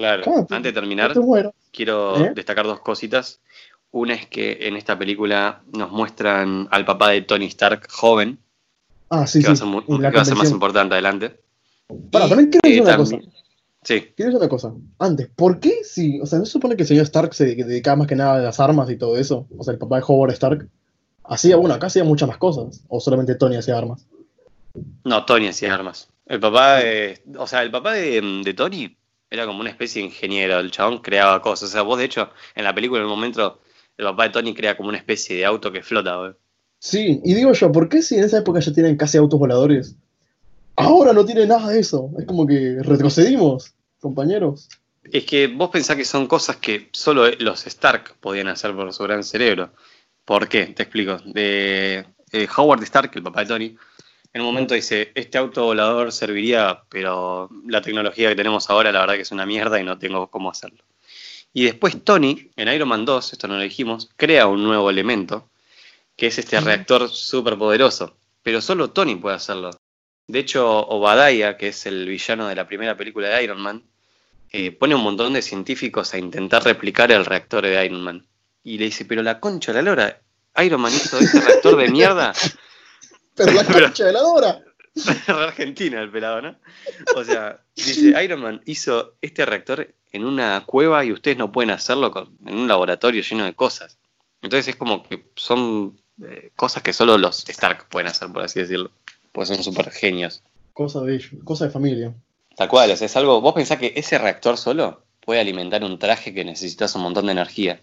[0.00, 1.12] Claro, antes de terminar,
[1.72, 2.32] quiero ¿Eh?
[2.34, 3.40] destacar dos cositas.
[3.92, 8.38] Una es que en esta película nos muestran al papá de Tony Stark joven,
[9.08, 9.62] Ah, sí, que, va a sí.
[9.64, 11.40] ser, la que va a ser más importante adelante.
[12.12, 13.36] Pará, Y, también quiero decir eh, una también- cosa.
[13.82, 14.72] Sí, Quiero decir una cosa.
[14.98, 17.96] Antes, ¿por qué si, o sea, no se supone que el señor Stark se dedicaba
[17.96, 19.46] más que nada a las armas y todo eso?
[19.58, 20.68] O sea, el papá de Howard Stark
[21.24, 22.84] hacía, bueno, acá hacía muchas más cosas.
[22.88, 24.06] O solamente Tony hacía armas.
[25.04, 26.08] no, Tony hacía armas.
[26.26, 28.96] El papá, de- o sea, el papá de, de Tony
[29.30, 31.70] era como una especie de ingeniero, el chabón creaba cosas.
[31.70, 33.60] O sea, vos de hecho, en la película en un momento,
[33.96, 36.32] el papá de Tony crea como una especie de auto que flota, güey.
[36.80, 39.96] Sí, y digo yo, ¿por qué si en esa época ya tienen casi autos voladores?
[40.76, 42.10] Ahora no tiene nada de eso.
[42.18, 44.68] Es como que retrocedimos, compañeros.
[45.04, 49.02] Es que vos pensás que son cosas que solo los Stark podían hacer por su
[49.04, 49.70] gran cerebro.
[50.24, 50.66] ¿Por qué?
[50.66, 51.18] Te explico.
[51.26, 53.76] De eh, Howard Stark, el papá de Tony,
[54.32, 59.00] en un momento dice, este auto volador serviría, pero la tecnología que tenemos ahora la
[59.00, 60.84] verdad que es una mierda y no tengo cómo hacerlo.
[61.52, 65.50] Y después Tony, en Iron Man 2, esto no lo dijimos, crea un nuevo elemento,
[66.16, 68.16] que es este reactor súper poderoso.
[68.42, 69.70] Pero solo Tony puede hacerlo.
[70.28, 73.82] De hecho, Obadiah, que es el villano de la primera película de Iron Man,
[74.52, 78.26] eh, pone un montón de científicos a intentar replicar el reactor de Iron Man.
[78.62, 80.20] Y le dice, pero la concha de la lora,
[80.62, 82.32] Iron Man hizo este reactor de mierda.
[83.34, 84.62] Pero la concha de la Dora.
[84.94, 86.56] Re Argentina el pelado, ¿no?
[87.16, 91.70] O sea, dice, Iron Man hizo este reactor en una cueva y ustedes no pueden
[91.70, 93.98] hacerlo con- en un laboratorio lleno de cosas.
[94.42, 98.58] Entonces es como que son eh, cosas que solo los Stark pueden hacer, por así
[98.60, 98.90] decirlo.
[99.32, 100.42] Pues son súper genios.
[100.72, 102.12] Cosa de ellos, cosa de familia.
[102.56, 103.40] Tal cual, o sea, es algo.
[103.40, 107.32] Vos pensás que ese reactor solo puede alimentar un traje que necesitas un montón de
[107.32, 107.80] energía.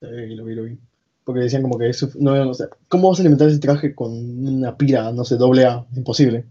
[0.00, 0.76] Sí, lo vi, lo vi.
[1.24, 2.08] Porque decían como que eso.
[2.18, 2.64] No, no sé.
[2.88, 5.84] ¿Cómo vas a alimentar ese traje con una pira, no sé, doble A?
[5.94, 6.44] Imposible.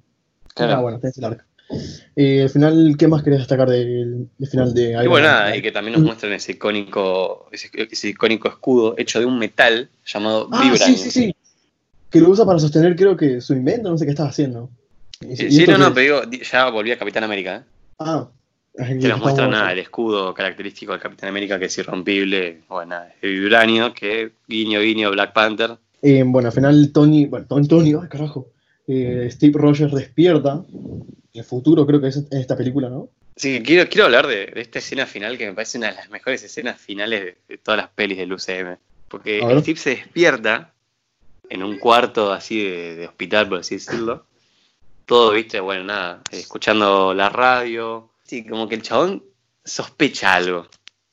[0.55, 0.73] Claro.
[0.77, 1.45] Ah, bueno, tenés el arca.
[2.15, 5.55] Eh, al final, ¿qué más querés destacar del, del final de Iron Y bueno, nada,
[5.55, 9.89] y que también nos muestran ese icónico, ese, ese icónico escudo hecho de un metal
[10.05, 10.97] llamado Ah, Vibranium.
[10.99, 11.35] sí, sí, sí.
[12.09, 14.69] Que lo usa para sostener, creo que su invento, no sé qué estaba haciendo.
[15.21, 17.55] Y- Sí, y sí, no, no, pero digo, ya volví a Capitán América.
[17.57, 17.61] ¿eh?
[17.99, 18.27] Ah,
[18.75, 23.09] Que nos muestra nada, el escudo característico del Capitán América que es irrompible, bueno, nada,
[23.09, 25.77] es de vibranio, que guiño, guiño, Black Panther.
[26.01, 28.47] Eh, bueno, al final Tony, bueno, Tony, carajo,
[28.87, 30.63] eh, Steve Rogers despierta,
[31.33, 33.09] el futuro creo que es en esta película, ¿no?
[33.35, 36.09] Sí, quiero, quiero hablar de, de esta escena final que me parece una de las
[36.09, 38.77] mejores escenas finales de, de todas las pelis del UCM.
[39.07, 39.41] Porque.
[39.61, 40.73] Steve se despierta
[41.49, 44.25] en un cuarto así de, de hospital, por así decirlo.
[45.05, 48.10] Todo, viste, bueno, nada, escuchando la radio.
[48.31, 49.25] Sí, como que el chabón
[49.65, 50.65] sospecha algo.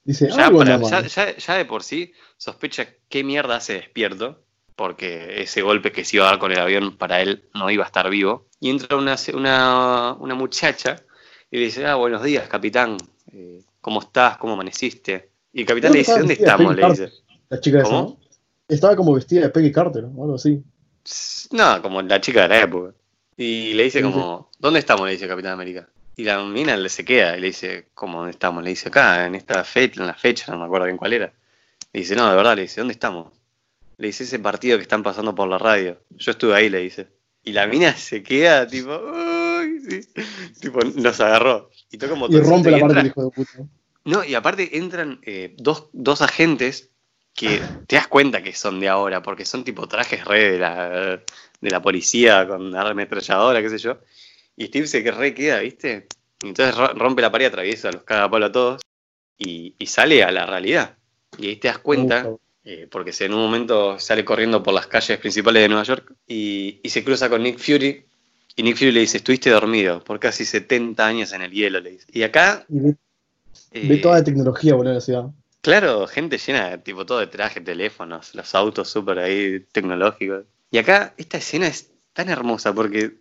[0.04, 4.44] Dice, Ya, algo para- ya- ya- ya de por sí sospecha qué mierda hace despierto,
[4.76, 7.82] porque ese golpe que se iba a dar con el avión para él no iba
[7.82, 8.46] a estar vivo.
[8.60, 11.02] Y entra una, una, una muchacha
[11.50, 12.96] y le dice, ah, buenos días, capitán,
[13.32, 14.36] Eh, ¿cómo estás?
[14.38, 15.28] ¿Cómo amaneciste?
[15.52, 16.76] Y el capitán le dice, ¿dónde estamos?
[16.76, 17.12] Le dice.
[17.48, 17.90] La chica esa.
[17.90, 18.16] ¿no?
[18.68, 20.22] Estaba como vestida de Peggy Carter, ¿no?
[20.22, 20.62] Algo así.
[21.50, 22.94] No, como la chica de la época.
[23.36, 25.04] Y le dice como, ¿dónde estamos?
[25.04, 25.88] Le dice Capitán América.
[26.18, 28.64] Y la mina le se queda y le dice, ¿cómo dónde estamos?
[28.64, 31.32] Le dice, acá, en esta fecha, en la fecha, no me acuerdo bien cuál era.
[31.92, 33.32] Le dice, no, de verdad, le dice, ¿dónde estamos?
[33.98, 35.96] Le dice, ese partido que están pasando por la radio.
[36.10, 37.06] Yo estuve ahí, le dice.
[37.44, 40.08] Y la mina se queda, tipo, uy, sí.
[40.60, 41.70] Tipo, nos agarró.
[41.88, 43.52] Y toca rompe la parte hijo de puta.
[44.04, 46.90] no, y aparte entran eh, dos, dos agentes
[47.32, 51.22] que te das cuenta que son de ahora, porque son tipo trajes re de la,
[51.60, 54.00] de la policía con arma ametralladora, qué sé yo.
[54.58, 56.06] Y Steve se que re queda, ¿viste?
[56.42, 58.80] Entonces ro- rompe la pared, atraviesa, los caga a palo a todos
[59.38, 60.96] y, y sale a la realidad.
[61.38, 62.22] Y ahí te das cuenta,
[62.64, 66.12] eh, porque se- en un momento sale corriendo por las calles principales de Nueva York
[66.26, 68.04] y, y se cruza con Nick Fury.
[68.56, 71.90] Y Nick Fury le dice, estuviste dormido por casi 70 años en el hielo, le
[71.92, 72.06] dice.
[72.12, 72.66] Y acá...
[72.68, 72.96] Y ve,
[73.70, 75.26] eh, ve toda la tecnología, boludo, la ciudad.
[75.60, 80.44] Claro, gente llena de tipo todo de traje, teléfonos, los autos súper ahí tecnológicos.
[80.70, 83.12] Y acá esta escena es tan hermosa porque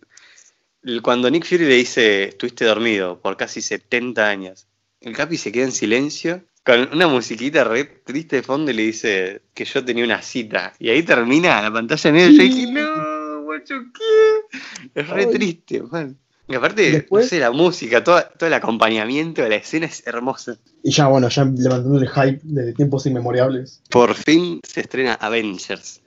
[1.02, 4.66] cuando Nick Fury le dice, estuviste dormido por casi 70 años,
[5.00, 8.82] el Capi se queda en silencio con una musiquita re triste de fondo y le
[8.82, 10.74] dice que yo tenía una cita.
[10.78, 14.58] Y ahí termina la pantalla negra yo dije, no, guacho, ¿qué?
[14.94, 15.30] Es re Ay.
[15.32, 16.18] triste, man.
[16.46, 20.06] Y aparte, después- no sé, la música, todo, todo el acompañamiento de la escena es
[20.06, 20.58] hermosa.
[20.82, 23.82] Y ya, bueno, ya levantando el hype de tiempos inmemorables.
[23.90, 26.00] Por fin se estrena Avengers.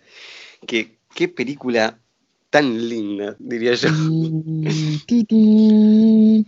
[0.65, 1.99] Que, qué película
[2.51, 3.89] tan linda, diría yo.
[5.03, 6.45] Tu.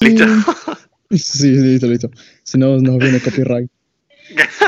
[0.00, 0.24] ¿Listo?
[1.10, 2.10] Sí, sí, listo, listo.
[2.42, 3.70] Si no, nos viene copyright.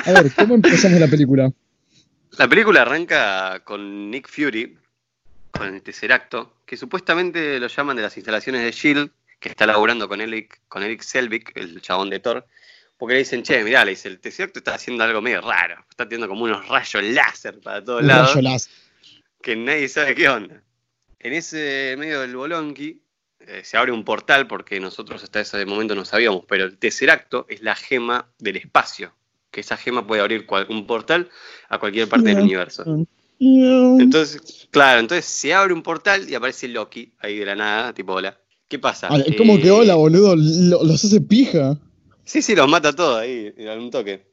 [0.06, 1.52] A ver, ¿cómo empezamos la película?
[2.38, 4.78] La película arranca con Nick Fury,
[5.50, 9.66] con el tercer acto, que supuestamente lo llaman de las instalaciones de S.H.I.E.L.D., que está
[9.66, 12.46] laburando con Eric, con Eric Selvig, el chabón de Thor,
[12.98, 15.76] porque le dicen, che, mirá, le dice, el tercer acto está haciendo algo medio raro,
[15.88, 18.34] está teniendo como unos rayos láser para todos Un lados.
[18.34, 18.72] rayo láser.
[19.40, 20.62] que nadie sabe qué onda.
[21.20, 23.00] En ese medio del bolonqui
[23.40, 27.10] eh, se abre un portal porque nosotros hasta ese momento no sabíamos, pero el tercer
[27.10, 29.12] acto es la gema del espacio,
[29.50, 31.28] que esa gema puede abrir cual- un portal
[31.68, 32.82] a cualquier parte del universo.
[33.40, 37.92] Entonces, Entonces, claro, entonces se abre un portal y aparece Loki ahí de la nada,
[37.94, 38.36] tipo, hola.
[38.66, 39.08] ¿Qué pasa?
[39.24, 41.78] es como Eh, que hola, boludo, lo- los hace pija.
[42.28, 44.26] Sí, sí, los mata todos ahí, en un toque.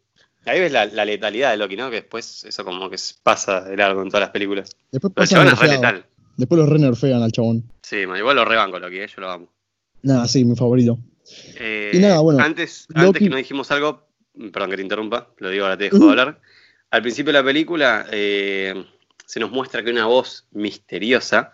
[0.45, 1.89] Ahí ves la, la letalidad de Loki, ¿no?
[1.89, 4.75] Que después eso como que pasa de largo en todas las películas.
[4.91, 6.05] Después Pero el chabón es re letal.
[6.35, 7.63] Después lo re nerfean al chabón.
[7.81, 9.47] Sí, man, igual lo rebanco Loki, eh, yo lo amo.
[10.01, 10.99] Nada, sí, mi favorito.
[11.57, 14.09] Eh, Y nada, bueno, Antes, Loki- antes que no dijimos algo,
[14.51, 16.09] perdón que te interrumpa, lo digo ahora te dejo Ujú.
[16.09, 16.41] hablar.
[16.91, 18.85] Al principio de la película eh,
[19.25, 21.53] se nos muestra que una voz misteriosa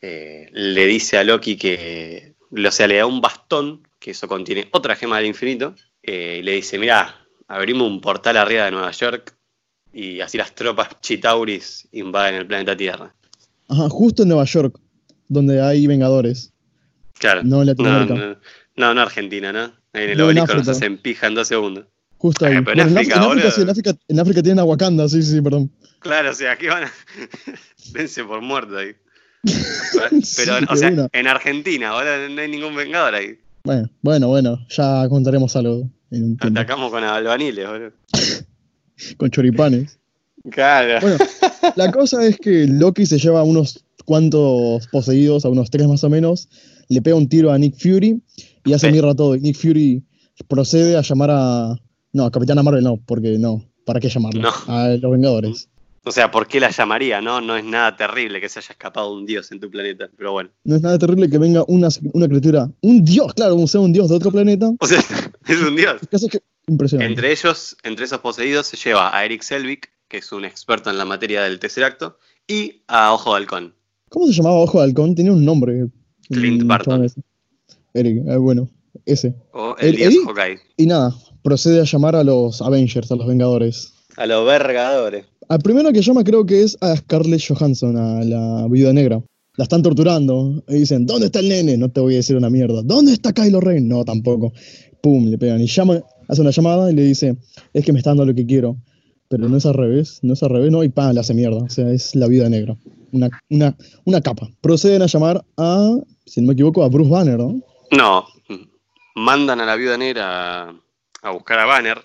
[0.00, 4.96] le dice a Loki que, o sea, le da un bastón, que eso contiene otra
[4.96, 9.34] gema del infinito, eh, y le dice, mirá, abrimos un portal arriba de Nueva York
[9.92, 13.14] y así las tropas Chitauris invaden el planeta Tierra.
[13.68, 14.78] Ajá, justo en Nueva York,
[15.28, 16.52] donde hay Vengadores.
[17.18, 17.42] Claro.
[17.44, 18.14] No en No, Latinoamérica.
[18.14, 18.36] no,
[18.76, 19.72] no, no Argentina, ¿no?
[19.92, 21.86] Ahí en el No, en obelisco nos hacen pija en dos segundos.
[22.18, 22.60] Justo ahí.
[22.64, 23.50] Pero en África, en, boludo.
[23.50, 25.70] sí, en África, en África tienen a Wakanda, sí, sí, perdón.
[26.00, 26.92] Claro, o sea, aquí van a.
[27.92, 28.94] Dense por muerto ahí.
[30.22, 31.08] Sí, Pero, o sea, una.
[31.12, 33.38] en Argentina, ahora no hay ningún vengador ahí.
[33.64, 36.36] Bueno, bueno, bueno, ya contaremos algo en un.
[36.40, 37.92] Atacamos con albaniles, boludo.
[39.16, 39.98] Con choripanes.
[40.50, 41.00] Claro.
[41.00, 41.16] Bueno,
[41.76, 46.10] la cosa es que Loki se lleva unos cuantos poseídos, a unos tres más o
[46.10, 46.48] menos,
[46.88, 48.20] le pega un tiro a Nick Fury
[48.64, 48.92] y hace Sí.
[48.92, 49.34] mierda todo.
[49.34, 50.04] Y Nick Fury
[50.48, 51.74] procede a llamar a.
[52.12, 53.64] No, a Capitana Marvel no, porque no.
[53.84, 54.42] ¿Para qué llamarlo?
[54.42, 54.50] No.
[54.68, 55.68] A los Vengadores.
[56.04, 57.20] O sea, ¿por qué la llamaría?
[57.20, 60.32] No, no es nada terrible que se haya escapado un dios en tu planeta, pero
[60.32, 60.50] bueno.
[60.64, 63.92] No es nada terrible que venga una, una criatura, un dios, claro, como sea un
[63.92, 64.70] dios de otro planeta.
[64.80, 64.98] O sea,
[65.46, 66.00] es un dios.
[66.10, 67.12] Casi que impresionante.
[67.12, 70.98] Entre ellos, entre esos poseídos, se lleva a Eric Selvig, que es un experto en
[70.98, 73.74] la materia del Tesseracto, y a Ojo de Halcón.
[74.08, 75.14] ¿Cómo se llamaba Ojo de Halcón?
[75.14, 75.86] Tenía un nombre.
[76.28, 77.06] Clint Mm, Barton.
[77.94, 78.68] Eric, eh, bueno,
[79.06, 79.34] ese.
[79.52, 80.24] O el ¿El dios?
[80.26, 80.58] Hawkeye.
[80.76, 83.92] Y nada, procede a llamar a los Avengers, a los Vengadores.
[84.16, 85.26] A los vergadores.
[85.52, 89.22] Al primero que llama creo que es a Scarlett Johansson, a la viuda negra.
[89.56, 91.76] La están torturando y dicen, ¿dónde está el nene?
[91.76, 92.80] No te voy a decir una mierda.
[92.82, 93.86] ¿Dónde está Kylo Ren?
[93.86, 94.54] No, tampoco.
[95.02, 97.36] Pum, le pegan y llama, hace una llamada y le dice,
[97.74, 98.78] es que me está dando lo que quiero.
[99.28, 101.58] Pero no es al revés, no es al revés, no, y pam, le hace mierda.
[101.58, 102.74] O sea, es la viuda negra.
[103.12, 103.76] Una, una,
[104.06, 104.48] una capa.
[104.62, 107.60] Proceden a llamar a, si no me equivoco, a Bruce Banner, ¿no?
[107.94, 108.24] No,
[109.16, 110.74] mandan a la viuda negra a,
[111.20, 111.98] a buscar a Banner.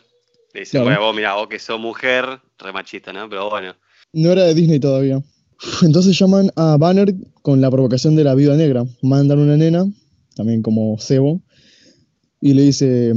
[0.54, 0.86] Le dicen, Claro.
[0.98, 2.26] bueno, vos mirá, vos que sos mujer,
[2.60, 3.30] re machista, ¿no?
[3.30, 3.74] Pero bueno.
[4.14, 5.22] No era de Disney todavía.
[5.82, 8.86] Entonces llaman a Banner con la provocación de la viuda negra.
[9.02, 9.86] Mandan una nena,
[10.36, 11.42] también como cebo,
[12.42, 13.14] y le dice,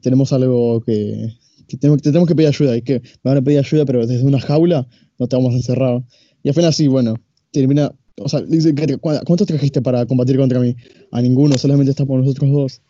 [0.00, 1.28] tenemos algo que,
[1.68, 2.76] que tenemos, te tenemos que pedir ayuda.
[2.76, 4.86] Y que me van a pedir ayuda, pero desde una jaula
[5.18, 6.02] no te vamos a encerrar.
[6.42, 7.16] Y al final así, bueno,
[7.50, 10.76] termina, o sea, le dice, "¿Qué- cu- ¿cuántos trajiste para combatir contra mí?
[11.10, 12.80] A ninguno, solamente está por nosotros dos.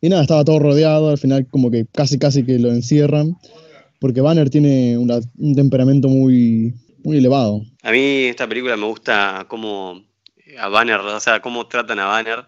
[0.00, 3.36] Y nada, estaba todo rodeado, al final como que casi casi que lo encierran,
[4.00, 6.74] porque Banner tiene una- un temperamento muy,
[7.04, 7.62] muy elevado.
[7.82, 10.02] A mí esta película me gusta cómo
[10.58, 12.40] a Banner, o sea, cómo tratan a Banner,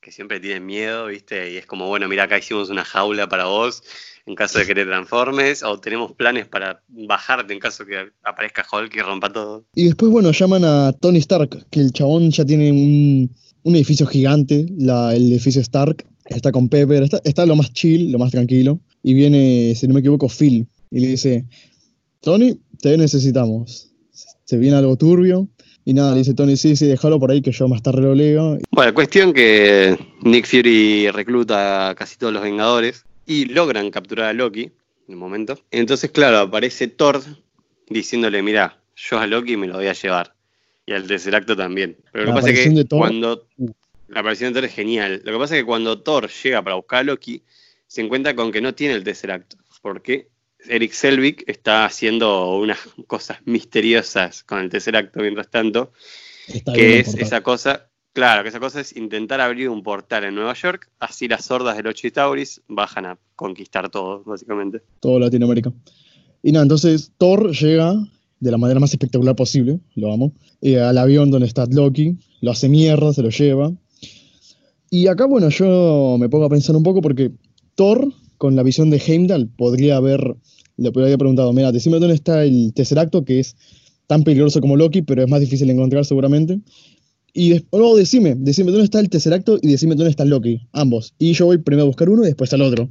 [0.00, 1.52] que siempre tienen miedo, ¿viste?
[1.52, 3.82] Y es como, bueno, mira, acá hicimos una jaula para vos
[4.24, 8.64] en caso de que te transformes, o tenemos planes para bajarte en caso que aparezca
[8.72, 9.64] Hulk y rompa todo.
[9.74, 13.30] Y después, bueno, llaman a Tony Stark, que el chabón ya tiene un,
[13.64, 18.12] un edificio gigante, la- el edificio Stark, está con Pepper, está, está lo más chill,
[18.12, 21.46] lo más tranquilo, y viene, si no me equivoco, Phil, y le dice,
[22.20, 23.90] Tony, te necesitamos.
[24.44, 25.48] Se viene algo turbio,
[25.84, 28.14] y nada, le dice Tony, sí, sí, déjalo por ahí que yo más tarde lo
[28.14, 28.58] leo.
[28.70, 34.32] Bueno, cuestión que Nick Fury recluta a casi todos los Vengadores y logran capturar a
[34.32, 34.72] Loki en
[35.08, 35.58] el momento.
[35.70, 37.20] Entonces, claro, aparece Thor
[37.88, 40.34] diciéndole, mira, yo a Loki me lo voy a llevar.
[40.86, 41.96] Y al tercer acto también.
[42.12, 42.98] Pero lo que pasa es que Thor.
[42.98, 43.46] cuando...
[43.56, 43.70] Uh.
[44.08, 45.22] La aparición de Thor es genial.
[45.24, 47.42] Lo que pasa es que cuando Thor llega para buscar a Loki,
[47.86, 49.56] se encuentra con que no tiene el tercer acto.
[49.80, 50.28] Porque
[50.68, 55.92] Eric Selvig está haciendo unas cosas misteriosas con el tercer acto mientras tanto
[56.48, 60.34] Está que es esa cosa, claro, que esa cosa es intentar abrir un portal en
[60.34, 64.82] Nueva York, así las hordas de los Chitauris bajan a conquistar todo, básicamente.
[65.00, 65.72] todo Latinoamérica.
[66.42, 67.94] Y nada, entonces Thor llega
[68.40, 72.50] de la manera más espectacular posible, lo amo, eh, al avión donde está Loki, lo
[72.50, 73.72] hace mierda, se lo lleva.
[74.90, 77.30] Y acá, bueno, yo me pongo a pensar un poco porque
[77.76, 78.12] Thor,
[78.42, 80.34] con la visión de Heimdall, podría haber,
[80.76, 83.54] le podría haber preguntado, mira, decime dónde está el Tesseracto, que es
[84.08, 86.58] tan peligroso como Loki, pero es más difícil de encontrar seguramente.
[87.32, 91.14] Y después, no, decime, decime dónde está el Tesseracto y decime dónde está Loki, ambos.
[91.20, 92.88] Y yo voy primero a buscar uno y después al otro.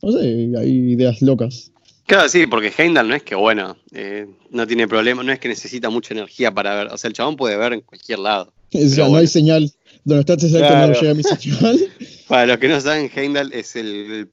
[0.00, 1.70] No sé, hay ideas locas.
[2.06, 5.48] Claro, sí, porque Heimdall no es que, bueno, eh, no tiene problema, no es que
[5.48, 8.54] necesita mucha energía para ver, o sea, el chabón puede ver en cualquier lado.
[8.72, 9.16] O sea, no bueno.
[9.18, 9.70] hay señal.
[10.04, 10.94] Donde está el Tesseracto Claro.
[10.94, 11.78] no llega mi señal.
[12.28, 14.30] Para los que no saben, Heimdall es el, el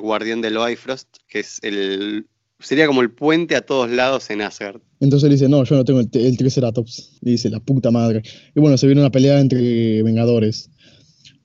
[0.00, 2.26] guardián del Bifrost, que es el...
[2.58, 4.80] Sería como el puente a todos lados en Asgard.
[5.00, 7.18] Entonces le dice, no, yo no tengo el, el Triceratops.
[7.20, 8.22] Dice, la puta madre.
[8.54, 10.70] Y bueno, se viene una pelea entre Vengadores.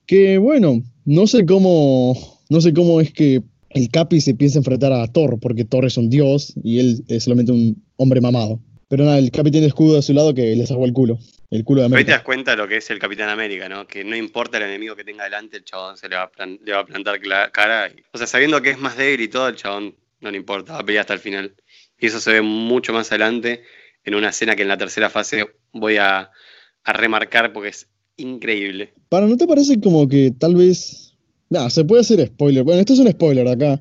[0.06, 2.16] Que bueno, no sé cómo.
[2.50, 5.96] No sé cómo es que el Capi se piensa enfrentar a Thor, porque Thor es
[5.96, 8.60] un dios y él es solamente un hombre mamado.
[8.88, 11.18] Pero nada, el Capi tiene escudo a su lado que le sacó el culo.
[11.50, 12.12] El culo de Ahí te América.
[12.14, 13.86] das cuenta lo que es el Capitán América, ¿no?
[13.86, 16.58] Que no importa el enemigo que tenga delante, el chabón se le va a, plan-
[16.64, 17.88] le va a plantar la cara.
[17.88, 20.72] y- o sea, sabiendo que es más débil y todo, el chabón no le importa,
[20.74, 21.54] va a pelear hasta el final.
[21.98, 23.62] Y eso se ve mucho más adelante
[24.04, 26.30] en una escena que en la tercera fase voy a,
[26.84, 28.92] a remarcar porque es increíble.
[29.08, 31.14] Para, ¿no te parece como que tal vez.
[31.50, 32.62] Nada, se puede hacer spoiler.
[32.62, 33.80] Bueno, esto es un spoiler acá.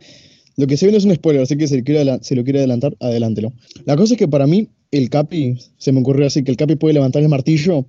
[0.57, 2.97] Lo que se viene es un spoiler, así que si, quiere si lo quiere adelantar,
[2.99, 3.53] adelántelo.
[3.85, 6.75] La cosa es que para mí, el Capi, se me ocurrió así, que el Capi
[6.75, 7.85] puede levantar el martillo,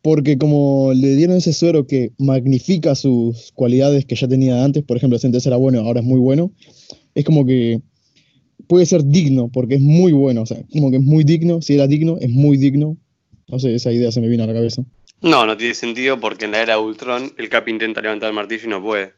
[0.00, 4.96] porque como le dieron ese suero que magnifica sus cualidades que ya tenía antes, por
[4.96, 6.50] ejemplo, si antes era bueno, ahora es muy bueno,
[7.14, 7.82] es como que
[8.68, 11.74] puede ser digno, porque es muy bueno, o sea, como que es muy digno, si
[11.74, 12.96] era digno, es muy digno.
[13.48, 14.82] No sé, esa idea se me vino a la cabeza.
[15.20, 18.64] No, no tiene sentido porque en la era Ultron el Cap intenta levantar el martillo
[18.66, 19.12] y no puede.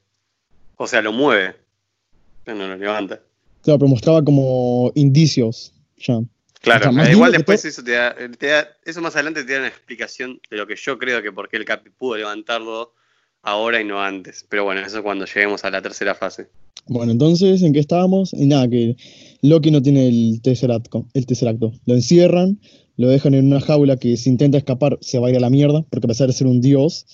[0.77, 1.57] O sea, lo mueve,
[2.55, 3.21] no lo levanta.
[3.63, 6.21] Claro, pero mostraba como indicios ya.
[6.63, 9.69] Claro, eh, igual después eso te da, te da- eso más adelante te da una
[9.69, 12.93] explicación de lo que yo creo que por qué el Capi pudo levantarlo
[13.43, 14.45] ahora y no antes.
[14.49, 16.49] Pero bueno, eso cuando lleguemos a la tercera fase.
[16.87, 18.33] Bueno, entonces, ¿en qué estábamos?
[18.35, 18.97] Y nada, que
[19.43, 21.73] Loki no tiene el Tesseracto, el Tesseracto.
[21.87, 22.61] Lo encierran,
[22.97, 25.51] lo dejan en una jaula que si intenta escapar se va a ir a la
[25.51, 27.07] mierda, porque a pesar de ser un dios,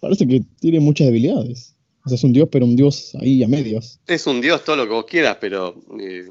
[0.00, 1.71] parece que tiene muchas debilidades.
[2.04, 4.00] O sea, es un dios, pero un dios ahí a medias.
[4.06, 6.30] Es un dios todo lo que vos quieras, pero eh,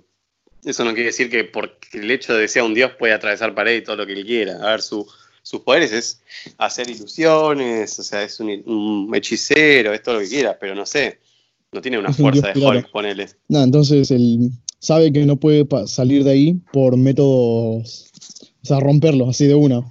[0.65, 3.55] eso no quiere decir que porque el hecho de que sea un dios puede atravesar
[3.55, 4.57] pared y todo lo que él quiera.
[4.61, 5.07] A ver, su,
[5.41, 6.21] sus poderes es
[6.57, 10.85] hacer ilusiones, o sea, es un, un hechicero, es todo lo que quiera, pero no
[10.85, 11.19] sé,
[11.71, 12.59] no tiene una Es fuerza de.
[12.59, 13.27] Hulk, ponele.
[13.47, 18.11] Nada, entonces él sabe que no puede salir de ahí por métodos,
[18.61, 19.81] o sea, romperlos así de una.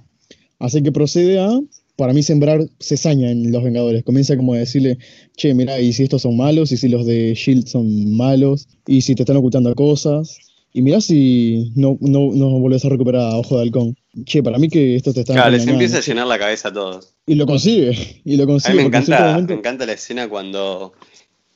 [0.59, 1.59] Así que procede a,
[2.01, 4.03] para mí, sembrar cesaña en los Vengadores.
[4.03, 4.97] Comienza como a decirle,
[5.37, 9.01] che, mira, y si estos son malos, y si los de Shield son malos, y
[9.01, 10.39] si te están ocultando cosas,
[10.73, 13.95] y mira si no, no, no volvés a recuperar a Ojo de Halcón.
[14.25, 16.73] Che, para mí que esto te está Claro, les empieza a llenar la cabeza a
[16.73, 17.13] todos.
[17.27, 20.93] Y lo consigue, y lo A mí me encanta, me encanta la escena cuando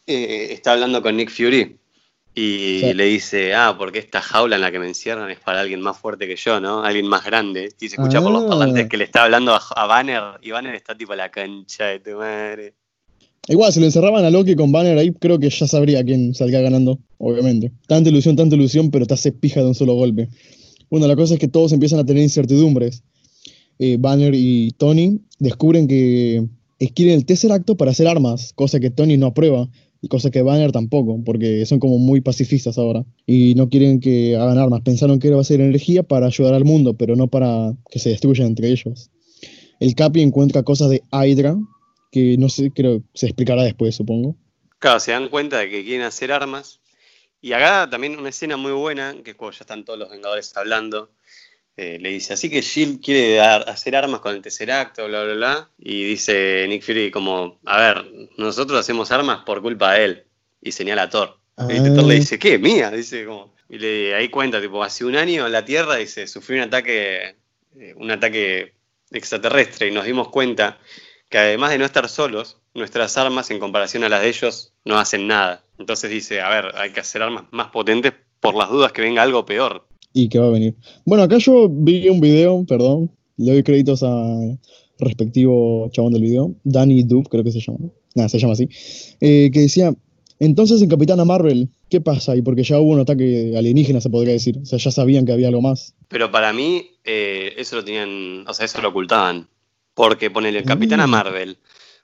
[0.05, 1.75] eh, está hablando con Nick Fury
[2.36, 2.93] y Sí.
[2.93, 5.97] le dice, ah, porque esta jaula en la que me encierran es para alguien más
[5.97, 6.83] fuerte que yo, ¿no?
[6.83, 7.69] Alguien más grande.
[7.79, 8.49] Y se escucha por los Ah.
[8.49, 11.99] parlantes que le está hablando a, a Banner y Banner está tipo la cancha de
[11.99, 12.73] tu madre.
[13.47, 16.59] Igual, si lo encerraban a Loki con Banner ahí, creo que ya sabría quién salga
[16.61, 17.71] ganando, obviamente.
[17.88, 20.27] Tanta ilusión, tanta ilusión, pero te hace pija de un solo golpe.
[20.89, 23.03] Bueno, la cosa es que todos empiezan a tener incertidumbres.
[23.79, 26.43] Eh, Banner y Tony descubren que
[26.95, 29.67] quieren el tercer acto para hacer armas, cosa que Tony no aprueba,
[30.09, 33.03] cosa que Banner tampoco, porque son como muy pacifistas ahora.
[33.25, 34.81] Y no quieren que hagan armas.
[34.81, 37.99] Pensaron que era va a ser energía para ayudar al mundo, pero no para que
[37.99, 39.09] se destruyan entre ellos.
[39.79, 41.57] El Capi encuentra cosas de Hydra,
[42.11, 44.35] que no sé, creo se explicará después, supongo.
[44.79, 46.79] Claro, se dan cuenta de que quieren hacer armas.
[47.41, 50.55] Y acá también una escena muy buena, que es cuando ya están todos los Vengadores
[50.57, 51.11] hablando.
[51.78, 55.23] Eh, le dice, así que Shield quiere dar- hacer armas con el tercer acto, bla,
[55.23, 55.69] bla, bla.
[55.78, 58.05] Y dice Nick Fury como, a ver,
[58.38, 60.23] nosotros hacemos armas por culpa de él.
[60.61, 61.38] Y señala a Thor.
[61.57, 61.93] Y Ah.
[61.95, 62.57] Thor le dice, ¿qué?
[62.57, 62.89] ¿Mía?
[62.91, 63.53] Dice como.
[63.69, 67.36] Y le, ahí cuenta, tipo, hace un año en la Tierra, dice, sufrí un ataque,
[67.78, 68.73] eh, un ataque
[69.11, 70.78] extraterrestre y nos dimos cuenta
[71.30, 74.97] que además de no estar solos, nuestras armas en comparación a las de ellos no
[74.99, 75.63] hacen nada.
[75.80, 79.23] Entonces dice, a ver, hay que hacer armas más potentes por las dudas que venga
[79.23, 79.88] algo peor.
[80.16, 80.74] Y que va a venir.
[81.05, 84.57] Bueno, acá yo vi un video, perdón, le doy créditos al
[84.97, 87.80] respectivo chabón del video, Danny Dub, creo que se llama.
[88.16, 88.70] Nada, se llama así.
[89.20, 89.93] eh, que decía,
[90.39, 92.41] entonces en Capitana Marvel, ¿qué pasa ahí?
[92.41, 94.57] Porque ya hubo un ataque alienígena, se podría decir.
[94.61, 95.93] O sea, ya sabían que había algo más.
[96.07, 99.47] Pero para mí, eh, eso lo tenían, o sea, eso lo ocultaban.
[99.93, 101.09] Porque ponele el Capitana Mm.
[101.11, 101.57] Marvel.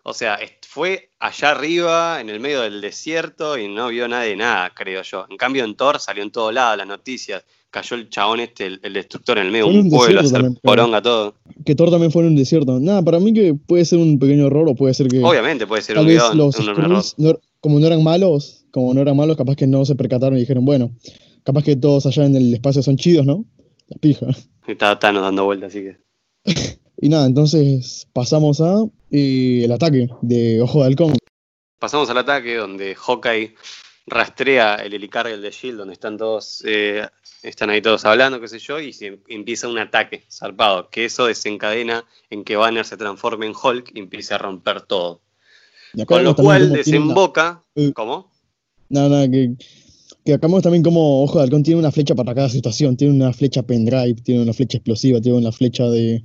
[0.03, 0.35] O sea,
[0.73, 5.01] fue allá arriba, en el medio del desierto, y no vio nada de nada, creo
[5.01, 5.25] yo.
[5.29, 7.43] En cambio, en Thor salió en todos lados las noticias.
[7.69, 10.23] Cayó el chabón este, el, el destructor en el medio de un un pueblo, a
[10.23, 11.35] hacer poronga todo.
[11.65, 12.79] Que Thor también fue en un desierto.
[12.79, 15.81] Nada, para mí que puede ser un pequeño error o puede ser que Obviamente puede
[15.81, 17.03] ser un guion, los un, error.
[17.17, 20.41] no- como no eran malos, como no eran malos, capaz que no se percataron y
[20.41, 20.91] dijeron, bueno,
[21.43, 23.43] capaz que todos allá en el espacio son chidos, ¿no?
[23.89, 24.27] La pija.
[24.67, 25.97] Estaba Thanos dando vueltas, así que.
[27.03, 28.75] Y nada, entonces pasamos a
[29.11, 31.13] eh, el ataque de Ojo de Halcón.
[31.79, 33.55] Pasamos al ataque donde Hawkeye
[34.07, 37.05] rastrea el helicarrier de Shield, donde están todos, eh,
[37.43, 41.25] están ahí todos hablando, qué sé yo, y se empieza un ataque zarpado, que eso
[41.25, 45.21] desencadena en que Banner se transforme en Hulk y empiece a romper todo.
[45.93, 47.63] Y Con lo cual una- desemboca.
[47.93, 48.31] ¿Cómo?
[48.89, 49.53] Nada, nada, que,
[50.25, 52.95] que acá vemos también como Ojo de Halcón tiene una flecha para cada situación.
[52.97, 56.23] Tiene una flecha pendrive, tiene una flecha explosiva, tiene una flecha de,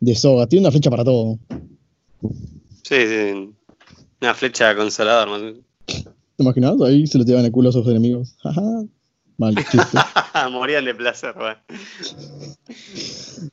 [0.00, 1.38] de soga, tiene una flecha para todo.
[2.82, 3.50] Sí, sí.
[4.20, 5.28] Una flecha consolador.
[5.28, 5.54] más-
[6.36, 6.80] ¿Te imaginas?
[6.82, 8.36] Ahí se le tiran el culo a sus enemigos.
[8.44, 8.62] Ajá.
[9.36, 9.78] Mal chiste.
[10.50, 11.34] Morían de placer,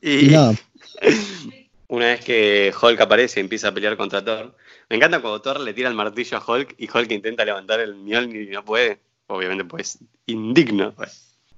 [0.02, 0.54] y Y, nada,
[1.90, 4.54] Una vez que Hulk aparece y empieza a pelear contra Thor,
[4.90, 7.94] me encanta cuando Thor le tira el martillo a Hulk y Hulk intenta levantar el
[7.94, 9.00] Mjolnir y no puede.
[9.28, 10.94] Obviamente, pues, indigno.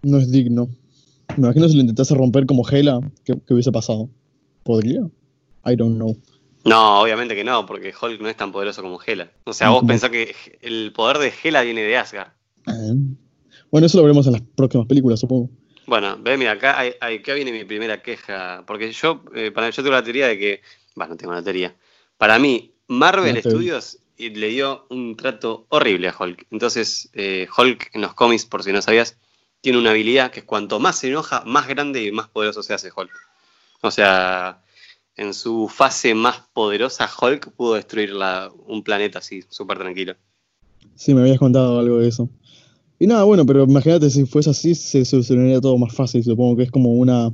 [0.02, 0.68] no es digno.
[1.36, 4.08] Me imagino si lo intentase romper como Hela, ¿qué, qué hubiese pasado?
[4.62, 5.00] ¿Podría?
[5.66, 6.16] I don't know.
[6.64, 9.30] No, obviamente que no, porque Hulk no es tan poderoso como Hela.
[9.44, 12.32] O sea, vos pensás que el poder de Hela viene de Asgard.
[12.66, 12.92] Ah.
[13.70, 15.48] Bueno, eso lo veremos en las próximas películas, supongo.
[15.86, 18.64] Bueno, ve, mira, acá, hay, acá viene mi primera queja.
[18.66, 20.62] Porque yo, eh, para, yo tengo la teoría de que.
[20.94, 21.74] Bueno, no tengo la teoría.
[22.18, 26.46] Para mí, Marvel No Studios le dio un trato horrible a Hulk.
[26.50, 29.16] Entonces, eh, Hulk en los cómics, por si no sabías,
[29.60, 32.74] tiene una habilidad que es cuanto más se enoja, más grande y más poderoso se
[32.74, 33.10] hace Hulk.
[33.80, 34.62] O sea,
[35.20, 40.14] en su fase más poderosa, Hulk pudo destruir la- un planeta así, súper tranquilo.
[40.94, 42.30] Sí, me habías contado algo de eso.
[42.98, 46.24] Y nada, bueno, pero imagínate si fuese así, se solucionaría todo más fácil.
[46.24, 47.30] Supongo que es como una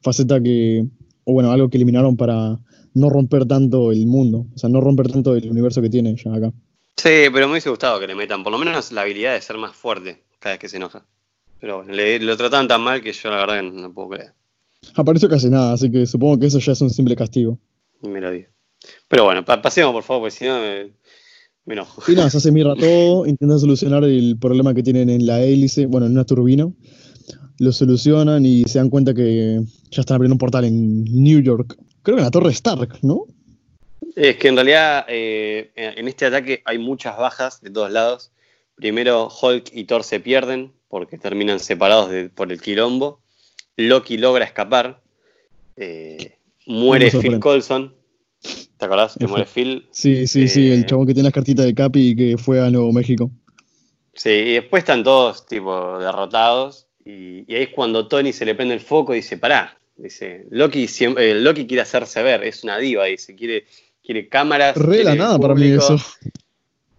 [0.00, 0.86] faceta que,
[1.24, 2.58] o bueno, algo que eliminaron para
[2.94, 6.34] no romper tanto el mundo, o sea, no romper tanto el universo que tiene ya
[6.34, 6.52] acá.
[6.96, 9.58] Sí, pero me hubiese gustado que le metan por lo menos la habilidad de ser
[9.58, 11.04] más fuerte cada vez que se enoja.
[11.60, 14.32] Pero bueno, le, lo tratan tan mal que yo la verdad no puedo creer.
[14.94, 17.58] Apareció casi nada, así que supongo que eso ya es un simple castigo.
[18.02, 18.48] Me lo digo.
[19.08, 20.92] Pero bueno, pasemos por favor, porque si no me,
[21.64, 22.02] me enojo.
[22.10, 25.86] Y nada, se hace mierda todo, intentan solucionar el problema que tienen en la hélice,
[25.86, 26.70] bueno, en una turbina.
[27.58, 29.60] Lo solucionan y se dan cuenta que
[29.90, 31.76] ya están abriendo un portal en New York.
[32.02, 33.24] Creo que en la Torre Stark, ¿no?
[34.14, 38.30] Es que en realidad eh, en este ataque hay muchas bajas de todos lados.
[38.76, 43.20] Primero Hulk y Thor se pierden porque terminan separados de- por el quilombo.
[43.76, 45.00] Loki logra escapar.
[45.76, 47.38] Eh, muere Phil.
[47.40, 47.94] Coulson.
[48.78, 49.86] ¿Te acordás que muere Phil?
[49.90, 52.60] Sí, sí, sí, Eh, el chabón que tiene las cartitas de Capi y que fue
[52.60, 53.30] a Nuevo México.
[54.14, 56.86] Sí, y después están todos tipo derrotados.
[57.04, 59.78] Y, y ahí es cuando Tony se le prende el foco y dice, pará.
[59.96, 63.64] Dice, Loki, siempre, eh, Loki quiere hacerse ver, es una diva, dice, quiere,
[64.04, 64.76] quiere cámaras.
[64.76, 65.94] Re la quiere nada para mí público.
[65.94, 66.06] eso.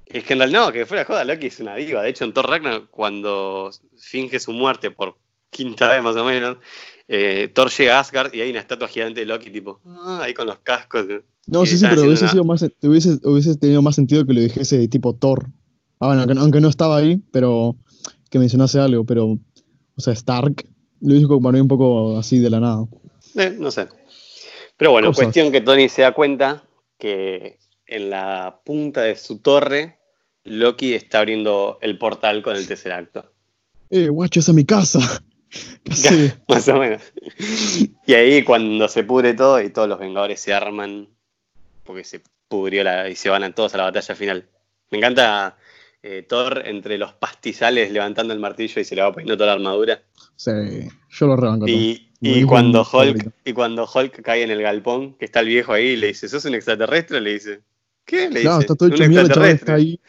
[0.08, 2.02] Es que en realidad no, que fuera joda, Loki es una diva.
[2.02, 3.70] De hecho, en Thor Ragnarok, cuando
[4.00, 5.18] finge su muerte por
[5.50, 6.58] quinta vez más o menos,
[7.08, 10.34] eh, Thor llega a Asgard y hay una estatua gigante de Loki, tipo, ah, ahí
[10.34, 11.06] con los cascos.
[11.48, 14.34] No, sí, sí, están pero hubiese, una- sido más, hubiese, hubiese tenido más sentido que
[14.34, 15.46] lo dijese tipo Thor.
[16.00, 17.76] Ah, bueno, aunque no, aunque no estaba ahí, pero
[18.30, 20.68] que mencionase algo, pero, o sea, Stark,
[21.00, 22.86] lo hizo como para mí un poco así de la nada.
[23.36, 23.88] Eh, no sé.
[24.76, 25.26] Pero bueno, Cosas.
[25.26, 26.64] cuestión que Tony se da cuenta
[27.00, 29.98] que en la punta de su torre,
[30.44, 33.32] Loki está abriendo el portal con el tercer acto.
[33.90, 35.00] Eh, guacho, esa es mi casa.
[35.84, 36.34] ¿Qué hace?
[36.48, 37.02] Más o menos.
[38.06, 41.08] Y ahí cuando se pudre todo y todos los Vengadores se arman,
[41.84, 44.46] porque se pudrió la, y se van a todos a la batalla final.
[44.92, 45.58] Me encanta
[46.04, 49.54] eh, Thor entre los pastizales levantando el martillo y se le va poniendo toda la
[49.54, 50.02] armadura.
[50.36, 50.52] Sí,
[51.10, 51.68] yo lo rebanco.
[51.68, 53.32] Y, y cuando Hulk, favorito.
[53.46, 56.46] y cuando Hulk cae en el galpón, que está el viejo ahí, le dice, ¿sos
[56.46, 57.20] un extraterrestre?
[57.22, 57.62] Le dice,
[58.06, 58.30] ¿qué?
[58.30, 59.56] Le Claro, dice, está todo "Un hecho mierda, el chaval extraterrestre".
[59.56, 60.00] está ahí,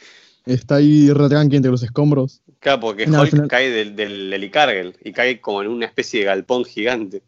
[0.55, 2.43] está ahí retranqui entre los escombros.
[2.61, 6.21] Claro, porque No, Hulk final- cae del, del helicargel y cae como en una especie
[6.21, 7.23] de galpón gigante.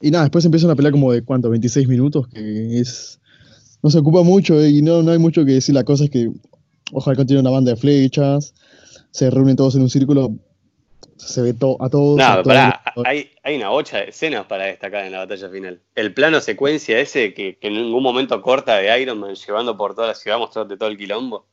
[0.00, 3.20] Y nada, después empieza una pelea como de cuánto, 26 minutos, que es.
[3.82, 5.74] No se ocupa mucho y no, no hay mucho que decir.
[5.74, 6.30] La cosa es que
[6.92, 8.54] ojalá tiene una banda de flechas,
[9.10, 10.30] se reúnen todos en un círculo,
[11.16, 12.16] se ve to- a todos.
[12.16, 15.48] No, a todos- pará, hay, hay una bocha de escenas para destacar en la batalla
[15.50, 15.80] final.
[15.94, 19.94] El plano secuencia ese que, que en ningún momento corta de Iron Man llevando por
[19.94, 21.46] toda la ciudad mostrándote todo el quilombo.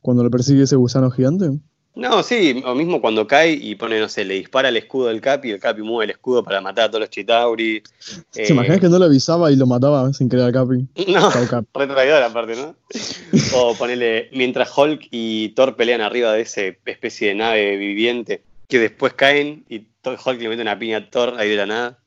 [0.00, 1.50] Cuando lo persigue ese gusano gigante.
[1.96, 5.20] No, sí, o mismo cuando cae y pone, no sé, le dispara el escudo del
[5.20, 7.82] Capi y el Capi mueve el escudo para matar a todos los Chitauri.
[8.30, 10.86] ¿Se Eh, imaginas que no le avisaba y lo mataba sin querer al Capi?
[11.08, 11.66] No, Chau, Capi.
[11.74, 12.74] re traidor aparte, ¿no?
[13.56, 18.78] O ponerle, mientras Hulk y Thor pelean arriba de esa especie de nave viviente, que
[18.78, 21.98] después caen y Hulk le mete una piña a Thor ahí de la nada.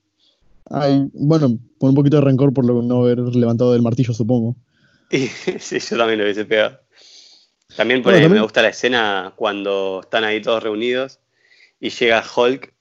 [0.69, 4.55] Ay, bueno, con un poquito de rencor por no haber levantado del martillo, supongo.
[5.59, 6.79] Sí, yo también lo hubiese pegado.
[7.75, 11.19] También, por Bueno, ahí también- me gusta la escena cuando están ahí todos reunidos
[11.79, 12.73] y llega Hulk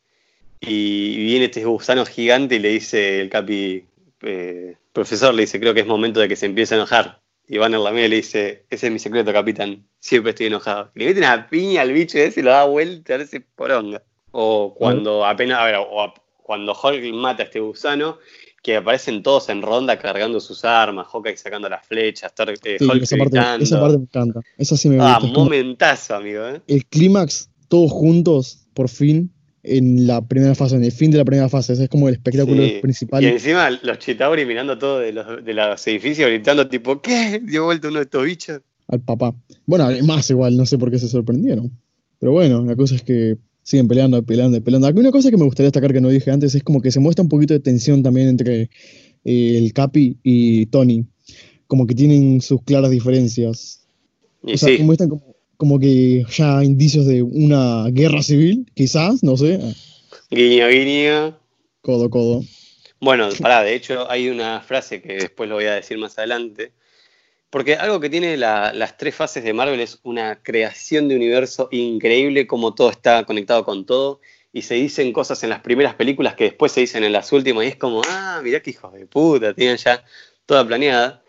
[0.61, 3.84] y viene este gusano gigante y le dice el capi,
[4.22, 7.20] eh, profesor, le dice, creo que es momento de que se empiece a enojar.
[7.49, 10.90] Y Banner la mira y le dice, ese es mi secreto, capitán, siempre estoy enojado.
[10.95, 14.03] Le mete una piña al bicho ese y lo da vuelta, ese poronga.
[14.30, 18.18] O cuando apenas, a ver, o a- cuando Hulk mata a este gusano,
[18.63, 22.33] que aparecen todos en ronda cargando sus armas, Hawkeye sacando las flechas,
[22.65, 23.65] eh, Sí, Hulk esa parte, gritando.
[23.65, 24.41] esa parte me encanta.
[24.57, 25.39] Esa sí me Ah, gusta.
[25.39, 26.63] Momentazo, amigo, ¿eh?
[26.69, 29.33] el clímax, todos juntos, por fin,
[29.65, 31.73] en la primera fase, en el fin de la primera fase.
[31.73, 32.79] Ese es como el espectáculo Sí.
[32.81, 33.23] principal.
[33.23, 37.41] Y encima los Chitauri mirando todo de los, de los edificios gritando tipo, ¿qué?
[37.45, 38.61] Dio vuelta uno de estos bichos.
[38.89, 39.35] al papá.
[39.65, 41.71] Bueno, más igual, no sé por qué se sorprendieron.
[42.19, 44.89] Pero bueno, la cosa es que siguen peleando, peleando, peleando.
[44.89, 47.01] Aquí una cosa que me gustaría destacar que no dije antes es como que se
[47.01, 48.71] muestra un poquito de tensión también entre
[49.25, 51.07] eh, el Capi y Tony.
[51.67, 53.87] Como que tienen sus claras diferencias.
[54.43, 59.23] Y o sea, sí, muestran como, como que ya indicios de una guerra civil, quizás,
[59.23, 59.61] no sé.
[60.31, 61.39] guiño, guiño.
[61.81, 62.45] Codo, codo.
[63.01, 66.73] Bueno, pará, de hecho hay una frase que después lo voy a decir más adelante.
[67.53, 71.69] Porque algo que tiene la- las tres fases de Marvel es una creación de universo
[71.71, 74.21] increíble, como todo está conectado con todo.
[74.55, 77.65] Y se dicen cosas en las primeras películas que después se dicen en las últimas.
[77.67, 80.03] Y es como, ah, mirá qué hijos de puta, tienen ya
[80.47, 81.23] toda planeada.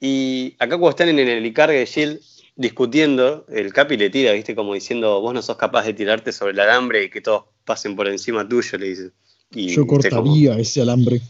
[0.00, 2.20] Y acá cuando están en el helicargue de Shield
[2.54, 6.52] discutiendo, el Capi le tira, viste, como diciendo, vos no sos capaz de tirarte sobre
[6.52, 9.10] el alambre y que todos pasen por encima tuyo, le dice.
[9.52, 11.20] Y Yo como- cortaría ese alambre.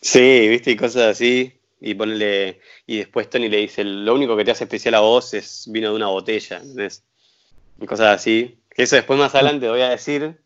[0.00, 1.52] Sí, viste, y cosas así.
[1.84, 1.96] Y.
[2.86, 5.90] Y después Tony le dice: Lo único que te hace especial a vos es vino
[5.90, 7.04] de una botella, ¿entendés?
[7.80, 8.58] Y cosas así.
[8.76, 10.36] Eso después más adelante voy a decir.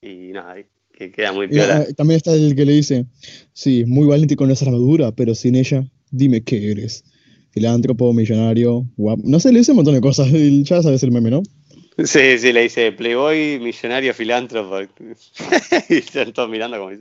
[0.00, 0.56] Y nada,
[0.92, 1.78] que queda muy Y, piola.
[1.88, 3.06] ah, también está el que le dice,
[3.52, 7.04] sí, muy valiente con esa armadura, pero sin ella, dime qué eres.
[7.50, 9.22] Filántropo, millonario, guapo.
[9.24, 10.28] No sé, le dice un montón de cosas.
[10.32, 11.42] y Ya sabes el meme, ¿no?
[12.04, 14.80] Sí, sí, le dice Playboy, millonario, filántropo.
[15.88, 16.92] y están todos mirando como.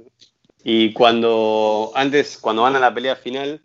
[0.64, 3.62] Y cuando, antes, cuando van a la pelea final,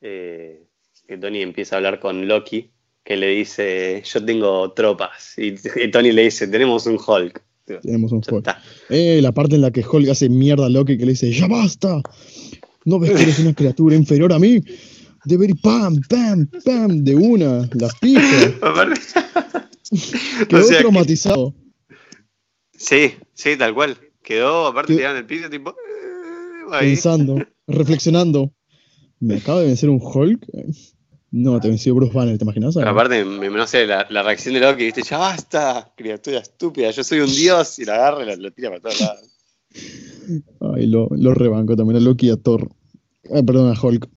[0.00, 0.64] eh,
[1.06, 2.70] que Tony empieza a hablar con Loki,
[3.04, 5.34] que le dice, yo tengo tropas.
[5.38, 7.42] Y, y Tony le dice, tenemos un Hulk.
[7.82, 8.48] Tenemos un Hulk.
[8.90, 11.46] Eh, la parte en la que Hulk hace mierda a Loki que le dice, ¡ya
[11.48, 12.00] basta!
[12.84, 14.60] ¿No ves que eres una criatura inferior a mí?
[15.24, 18.54] Debería pam, pam, pam, de una, la pija.
[18.62, 19.00] Aparte-
[20.48, 21.54] Quedó O sea que- traumatizado.
[22.76, 23.96] Sí, sí, tal cual.
[24.22, 25.70] Quedó, aparte, en el piso, tipo.
[25.70, 25.74] eh,
[26.72, 26.88] ahí.
[26.90, 27.36] pensando,
[27.66, 28.52] reflexionando.
[29.20, 30.46] ¿Me acaba de vencer un Hulk?
[31.30, 32.74] No, te venció Bruce Banner, ¿te imaginas?
[32.74, 36.90] Pero aparte, me- no sé, la, la reacción de Loki, viste, ya basta, criatura estúpida,
[36.90, 39.24] yo soy un dios, y la agarra y la- lo tira para todos lados.
[40.60, 42.70] Ay, lo, lo rebanco también a Loki y a Thor.
[43.34, 44.08] Ah, perdón, a Hulk.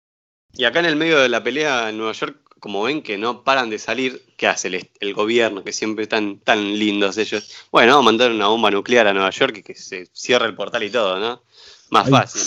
[0.54, 3.44] Y acá en el medio de la pelea en Nueva York, como ven que no
[3.44, 5.64] paran de salir, ¿qué hace el, el gobierno?
[5.64, 7.52] Que siempre están tan lindos ellos.
[7.72, 10.56] Bueno, vamos a mandar una bomba nuclear a Nueva York y que se cierre el
[10.56, 11.42] portal y todo, ¿no?
[11.90, 12.12] Más Ay.
[12.12, 12.42] fácil.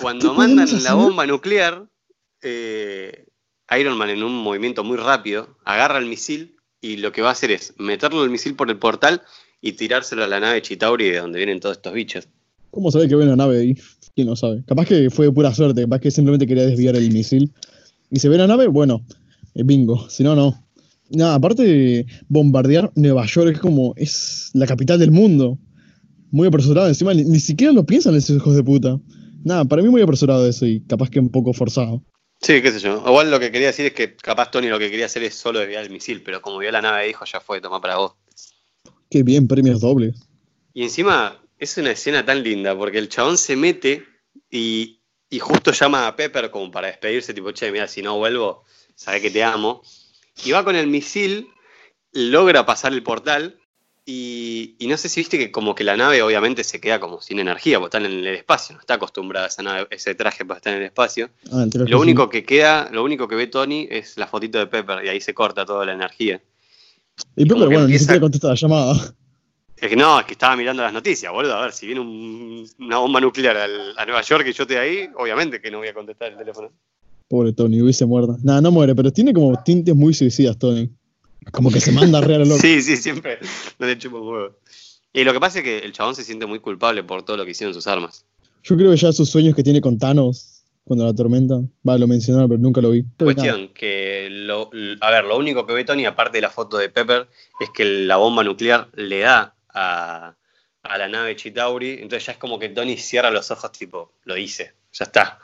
[0.00, 1.88] Cuando ¿qué mandan la bomba nuclear,
[2.42, 3.26] eh,
[3.78, 7.32] Iron Man en un movimiento muy rápido agarra el misil y lo que va a
[7.32, 9.22] hacer es meterlo el misil por el portal
[9.60, 12.28] y tirárselo a la nave Chitauri de donde vienen todos estos bichos.
[12.70, 13.76] ¿Cómo sabe que ve una nave ahí?
[14.14, 14.62] ¿Quién lo sabe?
[14.66, 17.52] Capaz que fue de pura suerte, capaz que simplemente quería desviar el misil.
[18.10, 19.04] Y se ve la nave, bueno,
[19.54, 20.64] eh, bingo, si no, no.
[21.10, 25.58] Nada, aparte de bombardear Nueva York es como, es la capital del mundo.
[26.30, 29.00] Muy apresurado, encima ni, ni siquiera lo piensan esos hijos de puta.
[29.48, 32.02] Nada, para mí muy apresurado eso y capaz que un poco forzado.
[32.38, 33.02] Sí, qué sé yo.
[33.06, 35.58] Igual lo que quería decir es que capaz Tony lo que quería hacer es solo
[35.58, 38.12] desviar el misil, pero como vio la nave dijo, ya fue, toma para vos.
[39.08, 40.28] Qué bien, premios dobles.
[40.74, 44.04] Y encima es una escena tan linda porque el chabón se mete
[44.50, 48.64] y, y justo llama a Pepper como para despedirse, tipo, che, mira, si no vuelvo,
[48.94, 49.80] sabe que te amo.
[50.44, 51.48] Y va con el misil,
[52.12, 53.57] logra pasar el portal
[54.10, 57.20] y, y no sé si viste que como que la nave obviamente se queda como
[57.20, 60.46] sin energía, porque está en el espacio, no está acostumbrada a esa nave, ese traje
[60.46, 61.28] para estar en el espacio.
[61.52, 62.02] Ah, Lo sí.
[62.02, 65.20] único que queda, lo único que ve Tony es la fotito de Pepper y ahí
[65.20, 66.40] se corta toda la energía.
[67.36, 69.14] Y Pepper, bueno, ni empieza- siquiera contesta la llamada.
[69.76, 71.54] Es que no, es que estaba mirando las noticias, boludo.
[71.54, 74.76] A ver, si viene un- una bomba nuclear al- a Nueva York y yo estoy
[74.78, 76.72] ahí, obviamente que no voy a contestar el teléfono.
[77.28, 78.38] Pobre Tony, hubiese muerto.
[78.42, 80.88] Nada, no muere, pero tiene como tintes muy suicidas, Tony.
[81.52, 82.60] Como que se manda real al loco.
[82.60, 83.38] Sí, sí, siempre
[83.78, 84.58] no le chupo huevo.
[85.12, 87.44] Y lo que pasa es que el chabón se siente muy culpable por todo lo
[87.44, 88.24] que hicieron sus armas.
[88.62, 91.60] Yo creo que ya sus sueños que tiene con Thanos cuando la tormenta.
[91.86, 93.04] Va, lo mencionaron, pero nunca lo vi.
[93.18, 94.70] Cuestión que, lo,
[95.00, 97.28] a ver, lo único que ve Tony, aparte de la foto de Pepper,
[97.60, 100.34] es que la bomba nuclear le da a,
[100.82, 101.98] a la nave Chitauri.
[102.00, 105.38] Entonces ya es como que Tony cierra los ojos, tipo, lo hice, ya está.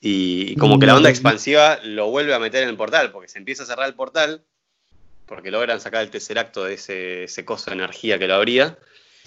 [0.00, 3.28] Y, y como que la onda expansiva lo vuelve a meter en el portal, porque
[3.28, 4.44] se empieza a cerrar el portal,
[5.26, 8.78] porque logran sacar el tercer acto de ese, ese coso de energía que lo abría.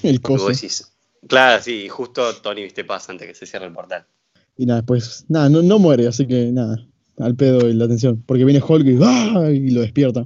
[0.04, 0.50] el coso.
[0.50, 0.92] decís,
[1.28, 4.06] claro, sí, y justo Tony, viste, pasa antes que se cierre el portal.
[4.58, 6.78] Y nada, después, nada, no, no muere, así que nada,
[7.20, 8.24] al pedo y la atención.
[8.26, 9.50] Porque viene Hulk y, ¡ah!
[9.52, 10.26] y lo despierta.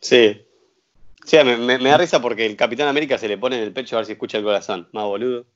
[0.00, 0.40] Sí.
[1.24, 3.72] Sí, me, me- me da risa porque el Capitán América se le pone en el
[3.72, 4.86] pecho a ver si escucha el corazón.
[4.92, 5.46] Más boludo.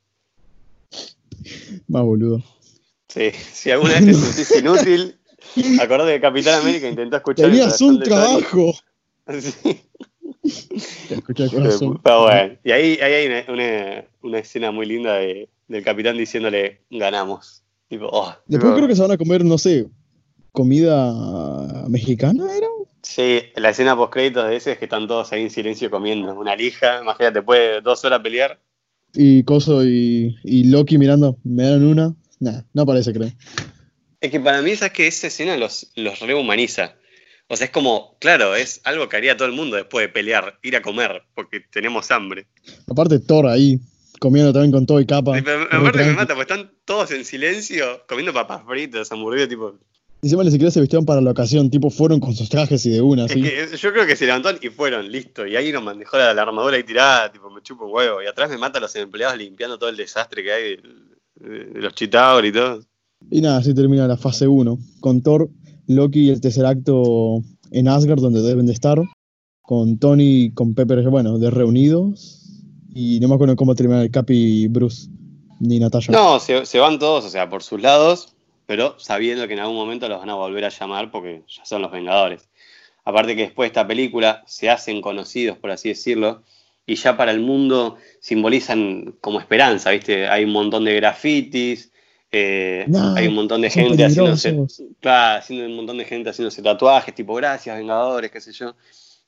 [1.88, 2.42] Más boludo.
[3.09, 5.18] Sí, si alguna vez te sentís inútil,
[5.80, 8.44] acordate que Capitán América intentó escuchar el Tenías corazón un de Tony.
[9.29, 9.79] Trabajo.
[10.45, 12.01] Sí, Te escuché el corazón.
[12.03, 12.55] pero bueno.
[12.64, 17.62] Y ahí, ahí hay una, una- una escena muy linda de- del Capitán diciéndole, ganamos.
[17.89, 19.87] Tipo, oh, Después tipo, creo que se van a comer, no sé,
[20.53, 21.12] comida
[21.89, 22.66] mexicana, ¿era?
[23.03, 26.35] Sí, la escena post créditos de ese es que están todos ahí en silencio comiendo.
[26.35, 28.59] Una lija, imagínate, puede dos horas pelear.
[29.14, 32.14] Y Coso y, y Loki mirando, ¿me dan una?
[32.41, 33.31] Nah, no parece, creo.
[34.20, 36.95] Es que para mí, es que esa escena los, los rehumaniza.
[37.49, 40.59] O sea, es como, claro, es algo que haría todo el mundo después de pelear,
[40.62, 42.46] ir a comer, porque tenemos hambre.
[42.86, 43.80] Aparte Thor ahí,
[44.20, 45.34] comiendo también con todo y capa.
[45.36, 49.74] Sí, pero aparte me mata, porque están todos en silencio, comiendo papas fritas, hamburguesas, tipo.
[50.20, 53.01] Encima ni siquiera se vistieron para la ocasión, tipo fueron con sus trajes y de
[53.01, 55.46] una, Es que yo creo que se levantaron y fueron, listo.
[55.46, 58.20] Y ahí nos manejó la, la armadura ahí tirada, tipo, me chupo un huevo.
[58.20, 60.82] Y atrás me mata a los empleados limpiando todo el desastre que hay de,
[61.49, 62.80] de- de los chitaur y todo.
[63.30, 64.76] Y nada, así termina la fase 1.
[65.01, 65.49] Con Thor,
[65.89, 69.01] Loki y el tercer acto en Asgard, donde deben de estar.
[69.62, 72.62] Con Tony y con Pepper, bueno, de reunidos.
[72.95, 75.09] Y no me acuerdo cómo termina el Capi y Bruce,
[75.61, 76.12] ni Natasha.
[76.12, 78.34] No, se, se van todos, o sea, por sus lados,
[78.66, 81.82] pero sabiendo que en algún momento los van a volver a llamar porque ya son
[81.82, 82.49] los Vengadores.
[83.05, 86.43] Aparte que después de esta película se hacen conocidos, por así decirlo,
[86.86, 90.28] y ya para el mundo simbolizan como esperanza, ¿viste?
[90.28, 91.93] Hay un montón de grafitis,
[92.31, 94.51] eh, No, hay un montón de gente haciéndose,
[95.01, 98.74] claro, haciendo un montón de gente haciéndose tatuajes, tipo gracias, Vengadores, qué sé yo.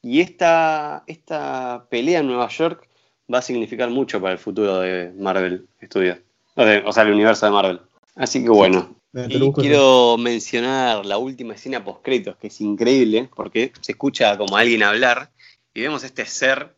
[0.02, 2.88] Y esta, esta pelea en Nueva York
[3.32, 6.18] va a significar mucho para el futuro de Marvel Studios.
[6.56, 7.80] O, de- o sea, el universo de Marvel.
[8.16, 8.96] Así que bueno.
[9.28, 14.56] Y quiero mencionar la última escena post créditos, que es increíble, porque se escucha como
[14.56, 15.30] alguien hablar
[15.74, 16.74] y vemos este ser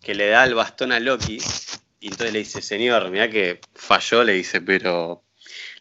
[0.00, 1.38] que le da el bastón a Loki
[2.00, 5.22] y entonces le dice, señor, mira que falló, le dice, pero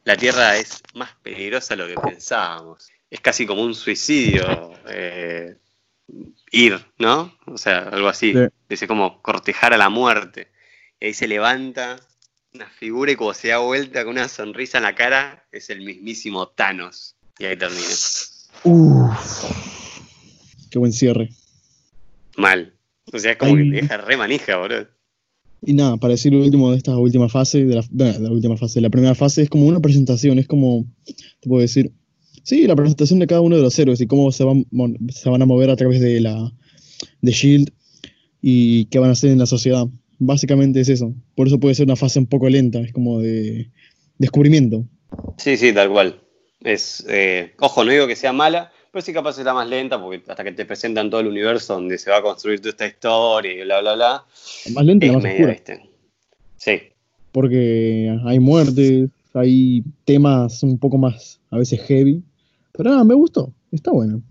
[0.03, 2.89] la Tierra es más peligrosa de lo que pensábamos.
[3.09, 5.55] Es casi como un suicidio eh,
[6.51, 7.35] ir, ¿no?
[7.45, 8.33] O sea, algo así.
[8.33, 8.39] Sí.
[8.67, 10.51] Dice como cortejar a la muerte.
[10.99, 11.99] Y ahí se levanta
[12.53, 15.81] una figura y como se da vuelta con una sonrisa en la cara, es el
[15.81, 17.15] mismísimo Thanos.
[17.37, 17.87] Y ahí termina.
[18.63, 19.43] Uf.
[20.69, 21.29] Qué buen cierre.
[22.37, 22.73] Mal.
[23.11, 24.87] O sea, es como que te deja re manija, boludo.
[25.61, 28.55] Y nada, para decir lo último de esta última fase, de la, de la última
[28.55, 31.91] fase, la primera fase es como una presentación, es como, te puedo decir,
[32.43, 34.65] sí, la presentación de cada uno de los héroes y cómo se van,
[35.09, 36.51] se van a mover a través de la
[37.21, 37.71] de Shield
[38.41, 39.87] y qué van a hacer en la sociedad.
[40.17, 41.13] Básicamente es eso.
[41.35, 43.69] Por eso puede ser una fase un poco lenta, es como de
[44.17, 44.85] descubrimiento.
[45.37, 46.21] Sí, sí, tal cual.
[46.61, 50.01] Es, eh, ojo, no digo que sea mala, pero sí capaz es la más lenta,
[50.01, 52.87] porque hasta que te presentan todo el universo donde se va a construir toda esta
[52.87, 54.25] historia y bla, bla, bla,
[54.65, 55.89] La más lenta y es la más media, ¿viste?
[56.57, 56.79] Sí,
[57.31, 62.23] porque hay muertes, hay temas un poco más, a veces heavy,
[62.71, 64.21] pero nada, me gustó, está bueno.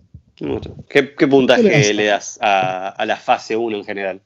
[0.88, 4.20] ¿Qué, qué puntaje le das a, a la fase 1 en general?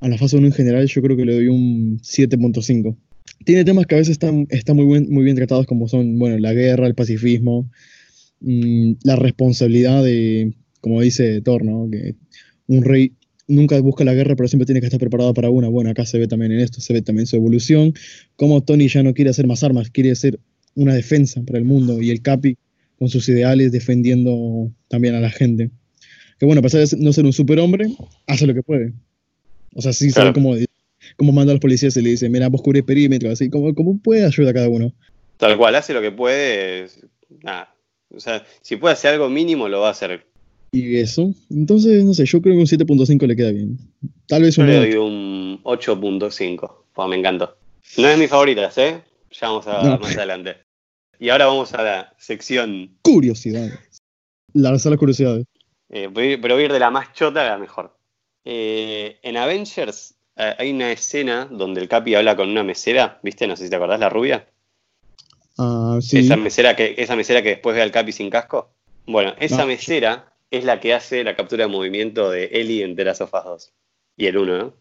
[0.00, 2.96] A la fase 1 en general yo creo que le doy un 7.5.
[3.44, 6.38] Tiene temas que a veces están, están muy, buen- muy bien tratados como son, bueno,
[6.38, 7.68] la guerra, el pacifismo,
[8.40, 11.88] mm, la responsabilidad de, como dice Thor, ¿no?
[11.90, 12.14] Que
[12.66, 13.12] un rey
[13.48, 15.68] nunca busca la guerra, pero siempre tiene que estar preparado para una.
[15.68, 17.94] Bueno, acá se ve también en esto, se ve también su evolución,
[18.36, 20.38] como Tony ya no quiere hacer más armas, quiere ser
[20.74, 22.56] una defensa para el mundo, y el Capi
[22.98, 25.70] con sus ideales defendiendo también a la gente.
[26.38, 27.88] Que bueno, a pesar de no ser un superhombre,
[28.26, 28.92] hace lo que puede.
[29.74, 30.34] O sea, sí sabe Claro.
[30.34, 30.54] cómo,
[31.16, 33.98] cómo manda a los policías y le dice, mira, vos cubrís perímetro, así como, como
[33.98, 34.94] puede ayudar a cada uno.
[35.38, 36.86] Tal cual, hace lo que puede.
[37.42, 37.69] Nada.
[38.14, 40.26] O sea, si puede hacer algo mínimo, lo va a hacer.
[40.72, 43.78] Y eso, entonces, no sé, yo creo que un 7.5 le queda bien.
[44.28, 44.86] Tal vez Yo un le 8.
[44.86, 47.56] doy un 8.5, porque me encantó.
[47.98, 49.02] No es mi favorita, ¿eh?
[49.32, 49.98] Ya vamos a No.
[49.98, 50.56] más adelante.
[51.18, 53.78] Y ahora vamos a la sección, Curiosidades.
[54.54, 55.44] Lanzar las curiosidades.
[55.90, 56.08] eh,
[56.40, 57.96] pero voy a ir de la más chota a la mejor.
[58.44, 63.46] Eh, en Avengers eh, hay una escena donde el Capi habla con una mesera, ¿viste?
[63.46, 64.46] No sé si te acordás, la rubia.
[65.62, 66.18] Ah, sí.
[66.20, 68.70] Esa mesera que, esa mesera que después ve al Capi sin casco.
[69.06, 69.66] Bueno, esa No.
[69.66, 73.34] mesera es la que hace la captura de movimiento de Ellie en The Last of
[73.34, 73.72] Us 2.
[74.16, 74.72] Y el 1, ¿no?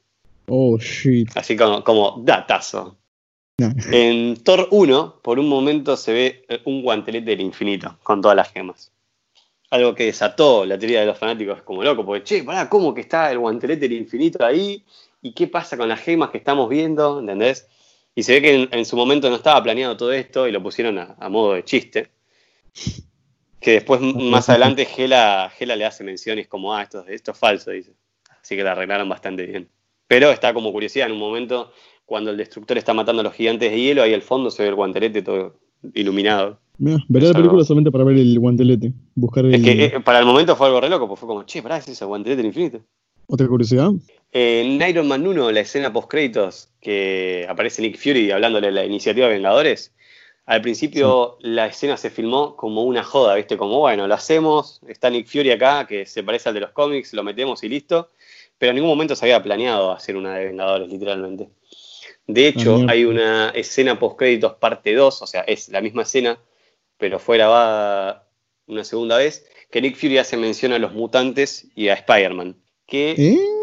[0.48, 1.30] Oh, shit.
[1.36, 2.96] Así como, como datazo.
[3.58, 3.74] No.
[3.92, 8.38] En Thor 1, por un momento se ve eh, un guantelete del infinito con todas
[8.38, 8.92] las gemas.
[9.72, 13.02] Algo que desató la teoría de los fanáticos como loco, porque, che, pará, ¿cómo que
[13.02, 14.84] está el guantelete del infinito ahí?
[15.22, 17.20] ¿Y qué pasa con las gemas que estamos viendo?
[17.20, 17.68] ¿Entendés?
[18.20, 20.62] Y se ve que en, en su momento no estaba planeado todo esto y lo
[20.62, 22.10] pusieron a, a modo de chiste.
[23.62, 27.72] Que después, más adelante, Gela, Gela le hace menciones como, ah, esto, esto es falso,
[27.72, 27.94] dice.
[28.42, 29.70] Así que la arreglaron bastante bien.
[30.06, 31.72] Pero está como curiosidad, en un momento,
[32.06, 34.70] cuando el destructor está matando a los gigantes de hielo, ahí al fondo se ve
[34.70, 35.58] el guantelete todo
[35.94, 36.60] iluminado.
[36.78, 38.92] Mira, veré la película solamente para ver el guantelete.
[39.16, 39.56] Buscar el...
[39.56, 41.78] Es que eh, para el momento fue algo re loco, pues fue como, che, pará,
[41.78, 42.82] es ese guantelete del infinito.
[43.28, 43.92] Otra curiosidad.
[44.32, 49.28] En Iron Man 1, la escena post-créditos, que aparece Nick Fury hablándole de la iniciativa
[49.28, 49.94] de Vengadores,
[50.46, 53.58] al principio la escena se filmó como una joda, ¿viste?
[53.58, 57.14] Como, bueno, lo hacemos, está Nick Fury acá, que se parece al de los cómics,
[57.14, 58.10] lo metemos y listo.
[58.58, 61.50] Pero en ningún momento se había planeado hacer una de Vengadores, literalmente.
[62.28, 66.38] De hecho, hay una escena post-créditos parte 2, o sea, es la misma escena,
[66.98, 68.28] pero fue grabada
[68.68, 72.56] una segunda vez, que Nick Fury hace mención a los mutantes y a Spider-Man.
[72.90, 73.16] Que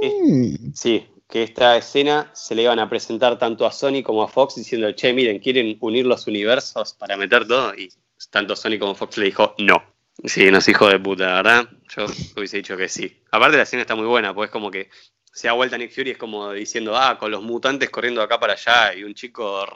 [0.03, 4.29] Eh, Sí, que esta escena se le iban a presentar tanto a Sony como a
[4.29, 7.75] Fox diciendo, che, miren, quieren unir los universos para meter todo.
[7.75, 7.89] Y
[8.31, 9.83] tanto Sony como Fox le dijo, no.
[10.25, 11.69] Sí, no es hijo de puta, ¿verdad?
[11.95, 13.21] Yo hubiese dicho que sí.
[13.31, 14.89] Aparte la escena está muy buena, pues como que
[15.37, 18.55] se da vuelta Nick Fury, es como diciendo, ah, con los mutantes corriendo acá para
[18.55, 19.67] allá y un chico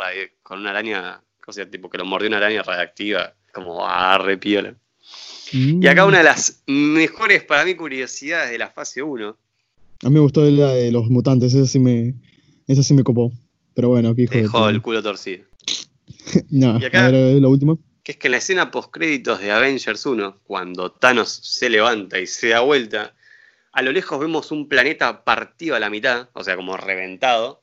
[0.43, 4.39] con una araña, o sea, tipo que lo mordió una araña radiactiva, como, ah, re
[5.53, 9.37] Y acá una de las mejores para mí curiosidades de la fase 1
[10.05, 12.15] A mí me gustó la de los mutantes, esa sí me,
[12.67, 13.33] esa sí me copó.
[13.75, 15.45] Pero bueno, de dejó el culo torcido.
[16.51, 17.77] No, Y acá- a ver, la última.
[18.03, 22.19] que es que en la escena post créditos de Avengers 1, cuando Thanos se levanta
[22.21, 23.15] y se da vuelta,
[23.73, 27.63] a lo lejos vemos un planeta partido a la mitad, o sea, como reventado,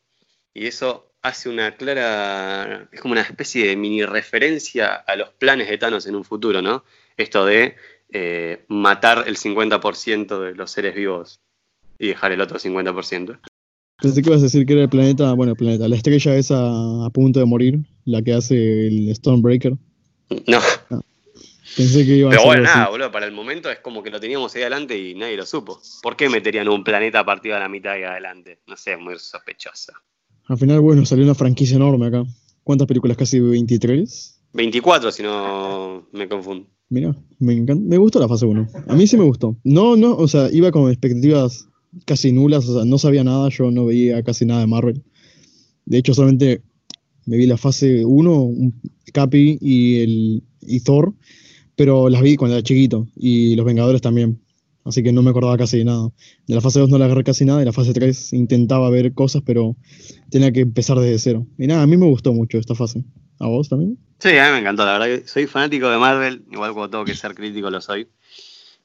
[0.54, 5.70] y eso hace una clara, es como una especie de mini referencia a los planes
[5.70, 6.84] de Thanos en un futuro, ¿no?
[7.18, 7.76] Esto de
[8.12, 11.42] eh, matar el 50% de los seres vivos
[12.00, 13.40] y dejar el otro 50%.
[14.02, 17.06] Pensé que ibas a decir que era el planeta, bueno, el planeta, la estrella esa
[17.06, 19.74] a punto de morir, la que hace el Stormbreaker.
[20.46, 20.60] No.
[20.92, 21.02] Ah.
[21.76, 22.78] Pensé que iba a Pero bueno, así.
[22.78, 25.46] nada, boludo, para el momento es como que lo teníamos ahí adelante y nadie lo
[25.46, 25.80] supo.
[26.02, 28.60] ¿Por qué meterían un planeta partido a la mitad y adelante?
[28.68, 29.94] No sé, es muy sospechosa.
[30.46, 32.24] Al final, bueno, salió una franquicia enorme acá.
[32.64, 33.18] ¿Cuántas películas?
[33.18, 34.37] ¿Casi 23?
[34.58, 36.68] 24, si no me confundo.
[36.90, 37.84] Mira, me encanta.
[37.88, 38.68] Me gustó la fase 1.
[38.88, 39.58] A mí sí me gustó.
[39.64, 41.68] No, no, o sea, iba con expectativas
[42.06, 45.04] casi nulas, o sea, no sabía nada, yo no veía casi nada de Marvel.
[45.86, 46.62] De hecho, solamente
[47.26, 48.82] me vi la fase 1, un-
[49.14, 51.14] Capi y, el, y Thor,
[51.76, 54.42] pero las vi cuando era chiquito, y los Vengadores también.
[54.84, 56.10] Así que no me acordaba casi de nada.
[56.48, 59.14] De la fase 2 no la agarré casi nada, y la fase 3 intentaba ver
[59.14, 59.76] cosas, pero
[60.30, 61.48] tenía que empezar desde cero.
[61.58, 63.04] Y nada, a mí me gustó mucho esta fase.
[63.40, 63.98] ¿A vos también?
[64.20, 67.06] Sí, a mí me encantó, la verdad que soy fanático de Marvel, igual cuando tengo
[67.06, 68.08] que ser crítico lo soy.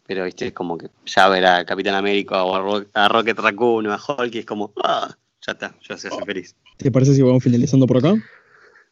[0.06, 3.38] Pero viste, es como que ya ver a Capitán América o a, Ro- a Rocket
[3.38, 5.16] Raccoon o a Hulk y es como, ah,
[5.46, 6.54] ya está, ya se hace feliz.
[6.76, 8.14] ¿Te parece si vamos finalizando por acá?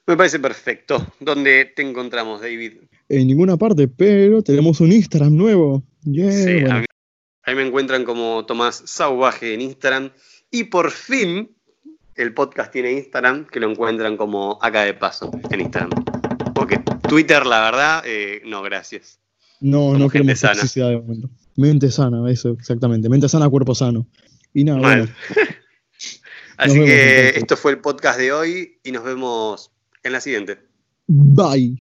[0.07, 1.05] Me parece perfecto.
[1.21, 2.75] ¿Dónde te encontramos, David?
[3.09, 5.83] En ninguna parte, pero tenemos un Instagram nuevo.
[6.05, 6.77] Yeah, Sí, bueno.
[6.77, 6.87] a mí,
[7.43, 10.11] ahí me encuentran como Tomás Sauvaje en Instagram.
[10.51, 11.55] Y por fin,
[12.21, 15.91] el podcast tiene Instagram, que lo encuentran como acá de paso en Instagram.
[16.55, 16.79] Porque
[17.09, 19.19] Twitter, la verdad, eh, no, gracias.
[19.61, 20.55] No, Como no queremos sana.
[20.55, 21.31] toxicidad de momento.
[21.57, 23.09] Mente sana, eso, exactamente.
[23.09, 24.07] Mente sana, cuerpo sano.
[24.53, 25.05] Y nada, bueno.
[26.57, 27.37] Así que entonces.
[27.37, 29.71] esto fue el podcast de hoy y nos vemos
[30.03, 30.59] en la siguiente.
[31.07, 31.79] Bye.